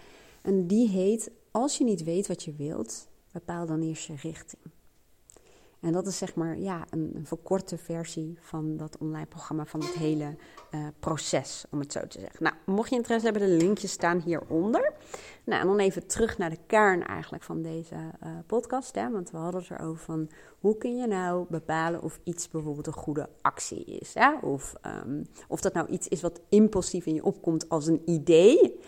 En 0.42 0.66
die 0.66 0.88
heet 0.88 1.30
Als 1.50 1.78
je 1.78 1.84
niet 1.84 2.04
weet 2.04 2.26
wat 2.26 2.42
je 2.42 2.54
wilt, 2.54 3.07
bepaal 3.32 3.66
dan 3.66 3.82
eerst 3.82 4.06
je 4.06 4.14
richting. 4.22 4.62
En 5.80 5.92
dat 5.92 6.06
is 6.06 6.18
zeg 6.18 6.34
maar 6.34 6.58
ja, 6.58 6.84
een, 6.90 7.10
een 7.14 7.26
verkorte 7.26 7.78
versie 7.78 8.38
van 8.40 8.76
dat 8.76 8.98
online 8.98 9.26
programma, 9.26 9.64
van 9.64 9.80
het 9.80 9.94
hele 9.94 10.36
uh, 10.70 10.86
proces, 10.98 11.64
om 11.70 11.78
het 11.78 11.92
zo 11.92 12.06
te 12.06 12.20
zeggen. 12.20 12.42
Nou, 12.42 12.54
mocht 12.66 12.90
je 12.90 12.96
interesse 12.96 13.28
hebben, 13.30 13.48
de 13.48 13.64
linkjes 13.64 13.90
staan 13.90 14.20
hieronder. 14.20 14.92
Nou, 15.44 15.60
en 15.60 15.66
dan 15.66 15.78
even 15.78 16.06
terug 16.06 16.38
naar 16.38 16.50
de 16.50 16.58
kern 16.66 17.06
eigenlijk 17.06 17.42
van 17.42 17.62
deze 17.62 17.94
uh, 17.94 18.30
podcast. 18.46 18.94
Hè, 18.94 19.10
want 19.10 19.30
we 19.30 19.36
hadden 19.36 19.60
het 19.60 19.70
erover 19.70 20.04
van, 20.04 20.30
hoe 20.58 20.76
kun 20.76 20.96
je 20.96 21.06
nou 21.06 21.46
bepalen 21.48 22.02
of 22.02 22.20
iets 22.24 22.48
bijvoorbeeld 22.48 22.86
een 22.86 22.92
goede 22.92 23.28
actie 23.42 23.84
is? 23.84 24.14
Hè? 24.14 24.38
Of, 24.42 24.74
um, 25.06 25.26
of 25.48 25.60
dat 25.60 25.72
nou 25.72 25.88
iets 25.88 26.08
is 26.08 26.20
wat 26.20 26.40
impulsief 26.48 27.06
in 27.06 27.14
je 27.14 27.24
opkomt 27.24 27.68
als 27.68 27.86
een 27.86 28.02
idee... 28.04 28.80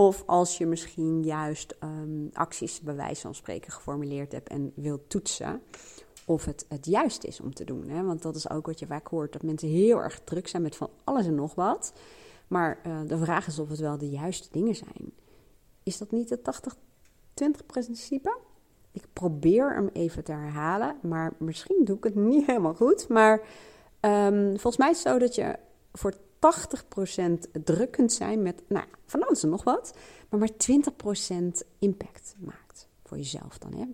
Of 0.00 0.22
als 0.26 0.58
je 0.58 0.66
misschien 0.66 1.22
juist 1.22 1.76
um, 1.84 2.30
acties 2.32 2.80
bij 2.80 2.94
wijze 2.94 3.20
van 3.20 3.34
spreken 3.34 3.72
geformuleerd 3.72 4.32
hebt 4.32 4.48
en 4.48 4.72
wilt 4.74 5.10
toetsen 5.10 5.62
of 6.24 6.44
het 6.44 6.64
het 6.68 6.86
juist 6.86 7.24
is 7.24 7.40
om 7.40 7.54
te 7.54 7.64
doen. 7.64 7.88
Hè? 7.88 8.02
Want 8.02 8.22
dat 8.22 8.36
is 8.36 8.50
ook 8.50 8.66
wat 8.66 8.78
je 8.78 8.86
vaak 8.86 9.06
hoort, 9.06 9.32
dat 9.32 9.42
mensen 9.42 9.68
heel 9.68 10.02
erg 10.02 10.20
druk 10.24 10.48
zijn 10.48 10.62
met 10.62 10.76
van 10.76 10.90
alles 11.04 11.26
en 11.26 11.34
nog 11.34 11.54
wat. 11.54 11.92
Maar 12.48 12.80
uh, 12.86 13.00
de 13.06 13.18
vraag 13.18 13.46
is 13.46 13.58
of 13.58 13.68
het 13.68 13.78
wel 13.78 13.98
de 13.98 14.08
juiste 14.08 14.48
dingen 14.50 14.74
zijn. 14.74 15.12
Is 15.82 15.98
dat 15.98 16.10
niet 16.10 16.30
het 16.30 16.60
80-20 17.44 17.66
principe? 17.66 18.38
Ik 18.92 19.06
probeer 19.12 19.74
hem 19.74 19.88
even 19.92 20.24
te 20.24 20.32
herhalen, 20.32 20.96
maar 21.02 21.32
misschien 21.38 21.84
doe 21.84 21.96
ik 21.96 22.04
het 22.04 22.14
niet 22.14 22.46
helemaal 22.50 22.74
goed. 22.74 23.08
Maar 23.08 23.40
um, 24.00 24.50
volgens 24.50 24.76
mij 24.76 24.90
is 24.90 25.02
het 25.02 25.12
zo 25.12 25.18
dat 25.18 25.34
je 25.34 25.58
voor 25.92 26.14
80% 26.14 26.18
druk 27.64 27.90
kunt 27.90 28.12
zijn 28.12 28.42
met 28.42 28.62
nou, 28.68 28.86
van 29.06 29.26
alles 29.26 29.42
en 29.42 29.48
nog 29.48 29.64
wat, 29.64 29.94
maar 30.28 30.40
maar 30.40 30.50
20% 31.62 31.66
impact 31.78 32.34
maakt 32.38 32.88
voor 33.04 33.16
jezelf 33.16 33.58
dan. 33.58 33.74
Hè? 33.74 33.84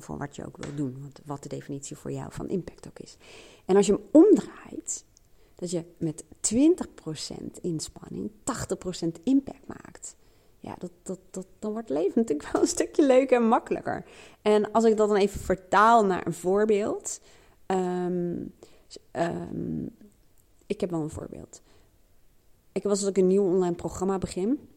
Voor 0.00 0.18
wat 0.18 0.36
je 0.36 0.46
ook 0.46 0.56
wil 0.56 0.74
doen, 0.74 0.96
wat, 1.02 1.20
wat 1.24 1.42
de 1.42 1.48
definitie 1.48 1.96
voor 1.96 2.12
jou 2.12 2.32
van 2.32 2.48
impact 2.48 2.86
ook 2.86 2.98
is. 2.98 3.16
En 3.64 3.76
als 3.76 3.86
je 3.86 3.92
hem 3.92 4.02
omdraait, 4.10 5.04
dat 5.54 5.70
je 5.70 5.84
met 5.96 6.24
20% 6.54 7.60
inspanning 7.60 8.30
80% 8.30 9.22
impact 9.22 9.66
maakt. 9.66 10.16
Ja, 10.58 10.74
dat, 10.78 10.90
dat, 11.02 11.18
dat, 11.30 11.46
dan 11.58 11.72
wordt 11.72 11.88
het 11.88 11.98
leven 11.98 12.12
natuurlijk 12.20 12.52
wel 12.52 12.62
een 12.62 12.68
stukje 12.68 13.06
leuker 13.06 13.36
en 13.36 13.48
makkelijker. 13.48 14.04
En 14.42 14.72
als 14.72 14.84
ik 14.84 14.96
dat 14.96 15.08
dan 15.08 15.16
even 15.16 15.40
vertaal 15.40 16.04
naar 16.04 16.26
een 16.26 16.34
voorbeeld. 16.34 17.20
Um, 17.66 18.54
um, 19.12 19.96
ik 20.72 20.80
heb 20.80 20.90
wel 20.90 21.02
een 21.02 21.10
voorbeeld. 21.10 21.62
Ik 22.72 22.82
was 22.82 23.00
als 23.00 23.08
ik 23.08 23.16
een 23.16 23.26
nieuw 23.26 23.44
online 23.44 23.74
programma 23.74 24.18
begin, 24.18 24.68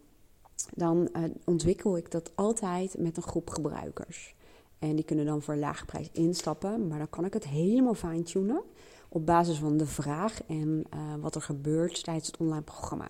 dan 0.73 1.10
uh, 1.13 1.23
ontwikkel 1.45 1.97
ik 1.97 2.12
dat 2.12 2.31
altijd 2.36 2.97
met 2.97 3.17
een 3.17 3.23
groep 3.23 3.49
gebruikers. 3.49 4.36
En 4.79 4.95
die 4.95 5.05
kunnen 5.05 5.25
dan 5.25 5.41
voor 5.41 5.55
lage 5.55 5.86
prijs 5.86 6.10
instappen, 6.12 6.88
maar 6.88 6.97
dan 6.97 7.10
kan 7.10 7.25
ik 7.25 7.34
het 7.34 7.47
helemaal 7.47 7.93
fine-tunen 7.93 8.62
op 9.10 9.25
basis 9.25 9.58
van 9.58 9.77
de 9.77 9.86
vraag 9.86 10.43
en 10.43 10.84
uh, 10.93 11.15
wat 11.19 11.36
er 11.36 11.41
gebeurt 11.41 12.03
tijdens 12.03 12.27
het 12.27 12.38
online 12.38 12.62
programma. 12.62 13.08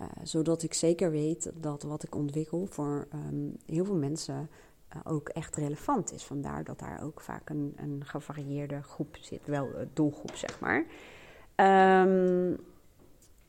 Uh, 0.00 0.06
zodat 0.22 0.62
ik 0.62 0.74
zeker 0.74 1.10
weet 1.10 1.50
dat 1.60 1.82
wat 1.82 2.02
ik 2.02 2.14
ontwikkel 2.14 2.66
voor 2.66 3.08
um, 3.14 3.56
heel 3.66 3.84
veel 3.84 3.94
mensen 3.94 4.48
ook 5.04 5.28
echt 5.28 5.56
relevant 5.56 6.12
is. 6.12 6.22
Vandaar 6.22 6.64
dat 6.64 6.78
daar 6.78 7.02
ook 7.02 7.20
vaak 7.20 7.50
een, 7.50 7.72
een 7.76 8.02
gevarieerde 8.04 8.82
groep 8.82 9.16
zit, 9.20 9.46
wel 9.46 9.68
doelgroep 9.92 10.36
zeg 10.36 10.60
maar. 10.60 10.86
Um, 11.56 12.56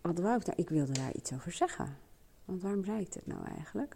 wat 0.02 0.20
wou 0.20 0.36
ik 0.36 0.46
daar? 0.46 0.58
Ik 0.58 0.70
wilde 0.70 0.92
daar 0.92 1.14
iets 1.14 1.34
over 1.34 1.52
zeggen. 1.52 1.98
Want 2.46 2.62
waarom 2.62 2.86
zei 2.86 3.00
ik 3.00 3.14
dit 3.14 3.28
nou 3.28 3.46
eigenlijk? 3.58 3.96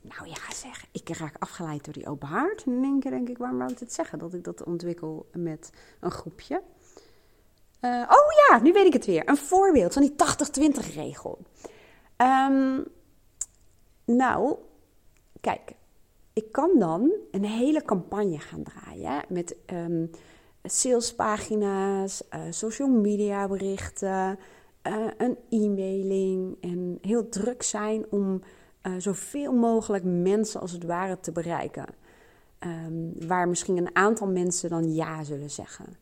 Nou 0.00 0.28
ja, 0.28 0.52
zeg, 0.54 0.86
ik 0.92 1.08
raak 1.08 1.36
afgeleid 1.38 1.84
door 1.84 1.94
die 1.94 2.06
open 2.06 2.28
haard. 2.28 2.64
En 2.64 2.72
in 2.72 2.84
één 2.84 3.00
keer 3.00 3.10
denk 3.10 3.28
ik, 3.28 3.38
waarom 3.38 3.58
wou 3.58 3.70
ik 3.70 3.78
dit 3.78 3.92
zeggen? 3.92 4.18
Dat 4.18 4.34
ik 4.34 4.44
dat 4.44 4.64
ontwikkel 4.64 5.28
met 5.32 5.72
een 6.00 6.10
groepje. 6.10 6.62
Uh, 7.80 8.04
oh 8.08 8.48
ja, 8.48 8.60
nu 8.62 8.72
weet 8.72 8.86
ik 8.86 8.92
het 8.92 9.06
weer. 9.06 9.28
Een 9.28 9.36
voorbeeld 9.36 9.92
van 9.92 10.02
die 10.02 10.14
80-20 10.70 10.94
regel. 10.94 11.38
Um, 12.16 12.84
nou, 14.04 14.56
kijk, 15.40 15.74
ik 16.32 16.52
kan 16.52 16.78
dan 16.78 17.12
een 17.30 17.44
hele 17.44 17.82
campagne 17.82 18.38
gaan 18.38 18.62
draaien 18.62 19.24
met 19.28 19.56
um, 19.66 20.10
salespagina's, 20.62 22.22
uh, 22.34 22.40
social 22.50 22.88
media 22.88 23.48
berichten, 23.48 24.38
uh, 24.82 25.06
een 25.16 25.38
e-mailing 25.50 26.56
en 26.60 26.98
heel 27.00 27.28
druk 27.28 27.62
zijn 27.62 28.06
om 28.10 28.42
uh, 28.82 28.92
zoveel 28.98 29.52
mogelijk 29.52 30.04
mensen 30.04 30.60
als 30.60 30.72
het 30.72 30.84
ware 30.84 31.20
te 31.20 31.32
bereiken. 31.32 31.86
Um, 32.66 33.26
waar 33.26 33.48
misschien 33.48 33.76
een 33.76 33.96
aantal 33.96 34.26
mensen 34.26 34.70
dan 34.70 34.94
ja 34.94 35.24
zullen 35.24 35.50
zeggen. 35.50 35.96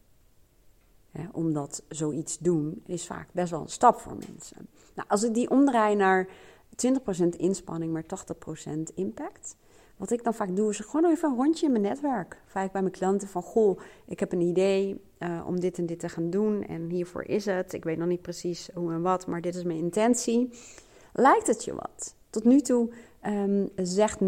Ja, 1.10 1.28
omdat 1.32 1.82
zoiets 1.88 2.38
doen 2.38 2.82
is 2.86 3.06
vaak 3.06 3.28
best 3.32 3.50
wel 3.50 3.60
een 3.60 3.68
stap 3.68 4.00
voor 4.00 4.16
mensen. 4.28 4.68
Nou, 4.94 5.08
als 5.08 5.22
ik 5.22 5.34
die 5.34 5.50
omdraai 5.50 5.94
naar 5.94 6.28
20% 6.86 7.28
inspanning, 7.36 7.92
maar 7.92 8.04
80% 8.04 8.94
impact. 8.94 9.56
Wat 9.98 10.10
ik 10.10 10.24
dan 10.24 10.34
vaak 10.34 10.56
doe, 10.56 10.70
is 10.70 10.78
gewoon 10.78 11.10
even 11.10 11.30
een 11.30 11.36
rondje 11.36 11.66
in 11.66 11.72
mijn 11.72 11.84
netwerk. 11.84 12.40
Vaak 12.46 12.72
bij 12.72 12.80
mijn 12.80 12.92
klanten 12.92 13.28
van, 13.28 13.42
goh, 13.42 13.80
ik 14.06 14.20
heb 14.20 14.32
een 14.32 14.40
idee 14.40 15.00
uh, 15.18 15.44
om 15.46 15.60
dit 15.60 15.78
en 15.78 15.86
dit 15.86 16.00
te 16.00 16.08
gaan 16.08 16.30
doen. 16.30 16.64
En 16.64 16.90
hiervoor 16.90 17.24
is 17.24 17.44
het. 17.44 17.72
Ik 17.72 17.84
weet 17.84 17.98
nog 17.98 18.08
niet 18.08 18.22
precies 18.22 18.68
hoe 18.74 18.92
en 18.92 19.02
wat, 19.02 19.26
maar 19.26 19.40
dit 19.40 19.54
is 19.54 19.62
mijn 19.62 19.78
intentie. 19.78 20.50
Lijkt 21.12 21.46
het 21.46 21.64
je 21.64 21.74
wat? 21.74 22.14
Tot 22.30 22.44
nu 22.44 22.60
toe 22.60 22.90
um, 23.26 23.68
zegt 23.76 24.20
99% 24.20 24.24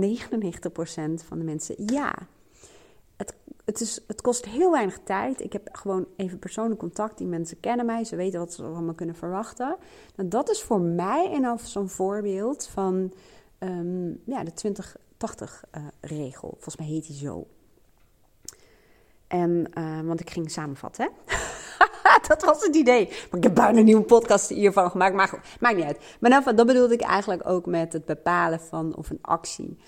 van 1.26 1.38
de 1.38 1.44
mensen 1.44 1.74
ja. 1.86 2.14
Het, 3.16 3.34
het, 3.64 3.80
is, 3.80 4.04
het 4.06 4.20
kost 4.20 4.44
heel 4.44 4.70
weinig 4.70 4.98
tijd. 5.04 5.40
Ik 5.40 5.52
heb 5.52 5.68
gewoon 5.72 6.06
even 6.16 6.38
persoonlijk 6.38 6.80
contact. 6.80 7.18
Die 7.18 7.26
mensen 7.26 7.60
kennen 7.60 7.86
mij. 7.86 8.04
Ze 8.04 8.16
weten 8.16 8.40
wat 8.40 8.52
ze 8.52 8.62
van 8.62 8.84
me 8.84 8.94
kunnen 8.94 9.14
verwachten. 9.14 9.76
Nou, 10.16 10.28
dat 10.28 10.50
is 10.50 10.62
voor 10.62 10.80
mij 10.80 11.30
en 11.32 11.50
of 11.50 11.66
zo'n 11.66 11.88
voorbeeld 11.88 12.66
van 12.66 13.12
um, 13.58 14.20
ja, 14.24 14.44
de 14.44 14.54
20-80-regel. 15.26 16.48
Uh, 16.48 16.54
Volgens 16.54 16.76
mij 16.76 16.86
heet 16.86 17.06
die 17.06 17.16
zo. 17.16 17.46
En, 19.26 19.70
uh, 19.78 20.00
want 20.00 20.20
ik 20.20 20.30
ging 20.30 20.50
samenvatten, 20.50 21.04
hè? 21.04 21.36
dat 22.28 22.44
was 22.44 22.64
het 22.64 22.76
idee. 22.76 23.06
Maar 23.06 23.38
ik 23.38 23.42
heb 23.42 23.54
bijna 23.54 23.78
een 23.78 23.84
nieuwe 23.84 24.02
podcast 24.02 24.48
hiervan 24.48 24.90
gemaakt. 24.90 25.14
Maar 25.14 25.28
goed, 25.28 25.40
maakt 25.60 25.76
niet 25.76 25.84
uit. 25.84 26.16
Maar 26.20 26.30
nou, 26.30 26.54
dat 26.54 26.66
bedoelde 26.66 26.94
ik 26.94 27.00
eigenlijk 27.00 27.48
ook 27.48 27.66
met 27.66 27.92
het 27.92 28.04
bepalen 28.04 28.60
van 28.60 28.96
of 28.96 29.10
een 29.10 29.18
actie 29.22 29.78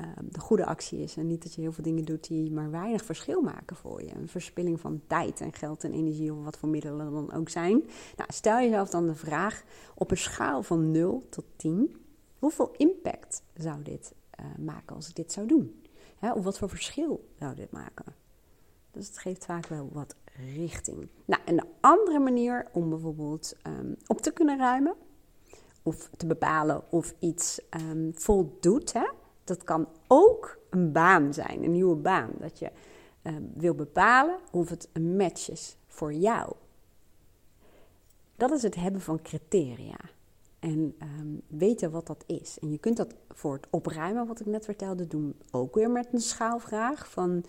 um, 0.00 0.28
de 0.30 0.40
goede 0.40 0.66
actie 0.66 1.02
is. 1.02 1.16
En 1.16 1.26
niet 1.26 1.42
dat 1.42 1.54
je 1.54 1.60
heel 1.60 1.72
veel 1.72 1.84
dingen 1.84 2.04
doet 2.04 2.28
die 2.28 2.50
maar 2.50 2.70
weinig 2.70 3.04
verschil 3.04 3.40
maken 3.40 3.76
voor 3.76 4.02
je. 4.02 4.14
Een 4.14 4.28
verspilling 4.28 4.80
van 4.80 5.02
tijd 5.06 5.40
en 5.40 5.52
geld 5.52 5.84
en 5.84 5.92
energie 5.92 6.32
of 6.32 6.44
wat 6.44 6.58
voor 6.58 6.68
middelen 6.68 7.12
dan 7.12 7.32
ook 7.32 7.48
zijn. 7.48 7.82
Nou, 8.16 8.30
stel 8.32 8.58
jezelf 8.58 8.88
dan 8.88 9.06
de 9.06 9.14
vraag 9.14 9.62
op 9.94 10.10
een 10.10 10.16
schaal 10.16 10.62
van 10.62 10.90
0 10.90 11.26
tot 11.30 11.44
10. 11.56 11.96
Hoeveel 12.42 12.74
impact 12.76 13.42
zou 13.54 13.82
dit 13.82 14.14
uh, 14.40 14.46
maken 14.64 14.96
als 14.96 15.08
ik 15.08 15.14
dit 15.14 15.32
zou 15.32 15.46
doen? 15.46 15.82
Of 16.20 16.44
wat 16.44 16.58
voor 16.58 16.68
verschil 16.68 17.28
zou 17.38 17.54
dit 17.54 17.70
maken? 17.70 18.14
Dus 18.90 19.06
het 19.06 19.18
geeft 19.18 19.44
vaak 19.44 19.66
wel 19.66 19.88
wat 19.92 20.16
richting. 20.54 21.08
Nou, 21.24 21.42
en 21.44 21.56
de 21.56 21.66
andere 21.80 22.18
manier 22.18 22.66
om 22.72 22.88
bijvoorbeeld 22.88 23.56
um, 23.66 23.96
op 24.06 24.20
te 24.20 24.32
kunnen 24.32 24.58
ruimen 24.58 24.94
of 25.82 26.10
te 26.16 26.26
bepalen 26.26 26.92
of 26.92 27.14
iets 27.18 27.60
um, 27.70 28.10
voldoet, 28.14 28.92
hè? 28.92 29.08
dat 29.44 29.64
kan 29.64 29.88
ook 30.06 30.58
een 30.70 30.92
baan 30.92 31.34
zijn, 31.34 31.64
een 31.64 31.72
nieuwe 31.72 31.96
baan. 31.96 32.30
Dat 32.38 32.58
je 32.58 32.70
um, 33.22 33.52
wil 33.54 33.74
bepalen 33.74 34.38
of 34.50 34.68
het 34.68 34.88
een 34.92 35.16
match 35.16 35.50
is 35.50 35.76
voor 35.86 36.12
jou. 36.12 36.52
Dat 38.36 38.50
is 38.50 38.62
het 38.62 38.74
hebben 38.74 39.00
van 39.00 39.22
criteria. 39.22 39.96
En 40.62 40.94
weten 41.46 41.90
wat 41.90 42.06
dat 42.06 42.24
is. 42.26 42.58
En 42.60 42.70
je 42.70 42.78
kunt 42.78 42.96
dat 42.96 43.14
voor 43.28 43.54
het 43.54 43.66
opruimen, 43.70 44.26
wat 44.26 44.40
ik 44.40 44.46
net 44.46 44.64
vertelde, 44.64 45.06
doen 45.06 45.34
ook 45.50 45.74
weer 45.74 45.90
met 45.90 46.08
een 46.12 46.20
schaalvraag. 46.20 47.10
Van 47.10 47.44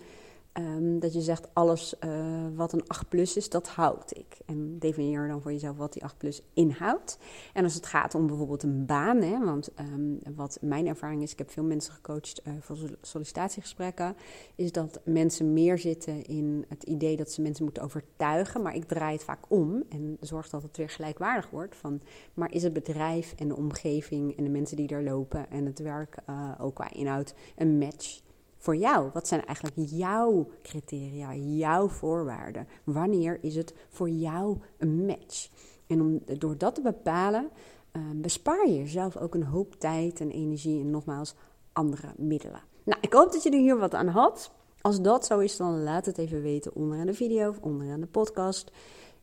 Um, 0.58 0.98
dat 0.98 1.12
je 1.12 1.20
zegt, 1.20 1.48
alles 1.52 1.94
uh, 2.04 2.10
wat 2.54 2.72
een 2.72 2.86
8 2.86 3.08
plus 3.08 3.36
is, 3.36 3.48
dat 3.48 3.68
houd 3.68 4.16
ik. 4.16 4.38
En 4.46 4.78
definieer 4.78 5.28
dan 5.28 5.42
voor 5.42 5.52
jezelf 5.52 5.76
wat 5.76 5.92
die 5.92 6.04
8 6.04 6.18
plus 6.18 6.42
inhoudt. 6.52 7.18
En 7.52 7.64
als 7.64 7.74
het 7.74 7.86
gaat 7.86 8.14
om 8.14 8.26
bijvoorbeeld 8.26 8.62
een 8.62 8.86
baan, 8.86 9.22
hè, 9.22 9.44
want 9.44 9.70
um, 9.80 10.18
wat 10.36 10.58
mijn 10.60 10.86
ervaring 10.86 11.22
is, 11.22 11.32
ik 11.32 11.38
heb 11.38 11.50
veel 11.50 11.64
mensen 11.64 11.92
gecoacht 11.92 12.42
uh, 12.44 12.52
voor 12.60 12.76
sollicitatiegesprekken, 13.00 14.16
is 14.54 14.72
dat 14.72 15.00
mensen 15.04 15.52
meer 15.52 15.78
zitten 15.78 16.24
in 16.24 16.64
het 16.68 16.82
idee 16.82 17.16
dat 17.16 17.30
ze 17.30 17.42
mensen 17.42 17.64
moeten 17.64 17.82
overtuigen. 17.82 18.62
Maar 18.62 18.74
ik 18.74 18.84
draai 18.84 19.12
het 19.12 19.24
vaak 19.24 19.44
om 19.48 19.82
en 19.88 20.16
zorg 20.20 20.48
dat 20.48 20.62
het 20.62 20.76
weer 20.76 20.90
gelijkwaardig 20.90 21.50
wordt. 21.50 21.76
Van, 21.76 22.00
maar 22.34 22.52
is 22.52 22.62
het 22.62 22.72
bedrijf 22.72 23.34
en 23.36 23.48
de 23.48 23.56
omgeving 23.56 24.36
en 24.36 24.44
de 24.44 24.50
mensen 24.50 24.76
die 24.76 24.86
daar 24.86 25.02
lopen 25.02 25.50
en 25.50 25.66
het 25.66 25.78
werk 25.78 26.16
uh, 26.30 26.50
ook 26.58 26.74
qua 26.74 26.92
inhoud 26.92 27.34
een 27.56 27.78
match? 27.78 28.22
Voor 28.64 28.76
jou? 28.76 29.10
Wat 29.12 29.28
zijn 29.28 29.44
eigenlijk 29.44 29.76
jouw 29.90 30.50
criteria, 30.62 31.34
jouw 31.34 31.88
voorwaarden? 31.88 32.68
Wanneer 32.84 33.38
is 33.42 33.56
het 33.56 33.74
voor 33.88 34.08
jou 34.08 34.58
een 34.78 35.06
match? 35.06 35.48
En 35.86 36.00
om, 36.00 36.38
door 36.38 36.58
dat 36.58 36.74
te 36.74 36.80
bepalen, 36.80 37.48
uh, 37.92 38.02
bespaar 38.14 38.68
je 38.68 38.74
jezelf 38.74 39.16
ook 39.16 39.34
een 39.34 39.44
hoop 39.44 39.74
tijd 39.74 40.20
en 40.20 40.30
energie 40.30 40.80
en 40.80 40.90
nogmaals 40.90 41.34
andere 41.72 42.12
middelen. 42.16 42.62
Nou, 42.84 42.98
ik 43.00 43.12
hoop 43.12 43.32
dat 43.32 43.42
je 43.42 43.50
er 43.50 43.58
hier 43.58 43.78
wat 43.78 43.94
aan 43.94 44.08
had. 44.08 44.50
Als 44.80 45.00
dat 45.00 45.26
zo 45.26 45.38
is, 45.38 45.56
dan 45.56 45.82
laat 45.82 46.06
het 46.06 46.18
even 46.18 46.42
weten 46.42 46.74
onderaan 46.74 47.06
de 47.06 47.14
video 47.14 47.48
of 47.48 47.58
onderaan 47.60 48.00
de 48.00 48.06
podcast. 48.06 48.70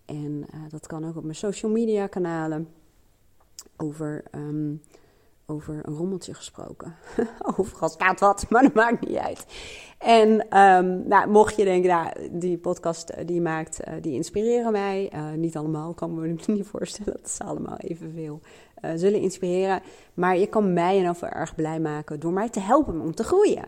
En 0.05 0.45
uh, 0.53 0.61
dat 0.69 0.87
kan 0.87 1.07
ook 1.07 1.15
op 1.15 1.23
mijn 1.23 1.35
social 1.35 1.71
media 1.71 2.07
kanalen. 2.07 2.67
Over 3.77 4.23
um, 4.35 4.81
over 5.51 5.79
een 5.83 5.95
rommeltje 5.95 6.33
gesproken. 6.33 6.95
Overal 7.57 7.89
staat 7.89 8.19
wat, 8.19 8.45
maar 8.49 8.63
dat 8.63 8.73
maakt 8.73 9.07
niet 9.07 9.17
uit. 9.17 9.45
En 9.97 10.59
um, 10.59 11.07
nou, 11.07 11.29
mocht 11.29 11.55
je 11.55 11.63
denken, 11.63 11.89
nou, 11.89 12.29
die 12.31 12.57
podcast 12.57 13.09
eh, 13.09 13.25
die 13.25 13.35
je 13.35 13.41
maakt, 13.41 13.87
uh, 13.87 13.93
die 14.01 14.13
inspireren 14.13 14.71
mij. 14.71 15.11
Uh, 15.13 15.31
niet 15.31 15.57
allemaal, 15.57 15.93
kan 15.93 16.13
me 16.13 16.27
niet 16.47 16.67
voorstellen 16.67 17.13
dat 17.21 17.29
ze 17.29 17.43
allemaal 17.43 17.77
evenveel 17.77 18.39
uh, 18.81 18.91
zullen 18.95 19.19
inspireren. 19.19 19.81
Maar 20.13 20.37
je 20.37 20.47
kan 20.47 20.73
mij 20.73 20.99
en 20.99 21.09
over 21.09 21.31
erg 21.31 21.55
blij 21.55 21.79
maken 21.79 22.19
door 22.19 22.33
mij 22.33 22.49
te 22.49 22.59
helpen 22.59 23.01
om 23.01 23.15
te 23.15 23.23
groeien. 23.23 23.65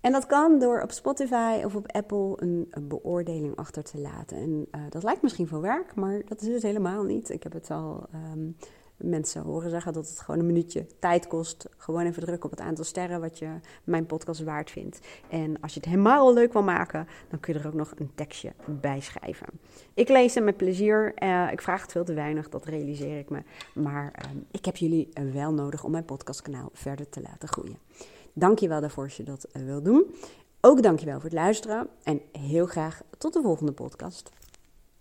En 0.00 0.12
dat 0.12 0.26
kan 0.26 0.58
door 0.58 0.82
op 0.82 0.90
Spotify 0.90 1.60
of 1.64 1.74
op 1.74 1.92
Apple 1.92 2.32
een, 2.36 2.66
een 2.70 2.88
beoordeling 2.88 3.56
achter 3.56 3.82
te 3.82 3.98
laten. 3.98 4.36
En 4.36 4.68
dat 4.88 5.02
lijkt 5.02 5.22
misschien 5.22 5.46
veel 5.46 5.60
werk, 5.60 5.94
maar 5.94 6.22
dat 6.28 6.40
is 6.40 6.48
het 6.48 6.62
helemaal 6.62 7.02
niet. 7.02 7.30
Ik 7.30 7.42
heb 7.42 7.52
het 7.52 7.70
al 7.70 8.06
um, 8.32 8.56
mensen 9.02 9.42
horen 9.42 9.70
zeggen 9.70 9.92
dat 9.92 10.08
het 10.08 10.20
gewoon 10.20 10.40
een 10.40 10.46
minuutje 10.46 10.86
tijd 10.98 11.26
kost. 11.26 11.68
Gewoon 11.76 12.06
even 12.06 12.22
drukken 12.22 12.44
op 12.44 12.58
het 12.58 12.66
aantal 12.66 12.84
sterren 12.84 13.20
wat 13.20 13.38
je 13.38 13.48
mijn 13.84 14.06
podcast 14.06 14.42
waard 14.42 14.70
vindt. 14.70 14.98
En 15.28 15.60
als 15.60 15.74
je 15.74 15.80
het 15.80 15.88
helemaal 15.88 16.34
leuk 16.34 16.52
wil 16.52 16.62
maken, 16.62 17.08
dan 17.28 17.40
kun 17.40 17.54
je 17.54 17.60
er 17.60 17.66
ook 17.66 17.74
nog 17.74 17.92
een 17.96 18.10
tekstje 18.14 18.52
bij 18.66 19.00
schrijven. 19.00 19.48
Ik 19.94 20.08
lees 20.08 20.34
hem 20.34 20.44
met 20.44 20.56
plezier. 20.56 21.12
Uh, 21.22 21.52
ik 21.52 21.62
vraag 21.62 21.82
het 21.82 21.92
veel 21.92 22.04
te 22.04 22.14
weinig, 22.14 22.48
dat 22.48 22.64
realiseer 22.64 23.18
ik 23.18 23.30
me. 23.30 23.42
Maar 23.74 24.24
um, 24.30 24.46
ik 24.50 24.64
heb 24.64 24.76
jullie 24.76 25.08
wel 25.32 25.52
nodig 25.52 25.84
om 25.84 25.90
mijn 25.90 26.04
podcastkanaal 26.04 26.70
verder 26.72 27.08
te 27.08 27.20
laten 27.20 27.48
groeien. 27.48 27.78
Dank 28.32 28.58
je 28.58 28.68
wel 28.68 28.80
daarvoor 28.80 29.04
als 29.04 29.16
je 29.16 29.22
dat 29.22 29.46
wil 29.52 29.82
doen. 29.82 30.14
Ook 30.60 30.82
dank 30.82 30.98
je 30.98 31.06
wel 31.06 31.14
voor 31.14 31.24
het 31.24 31.32
luisteren 31.32 31.88
en 32.02 32.20
heel 32.32 32.66
graag 32.66 33.02
tot 33.18 33.32
de 33.32 33.42
volgende 33.42 33.72
podcast. 33.72 34.30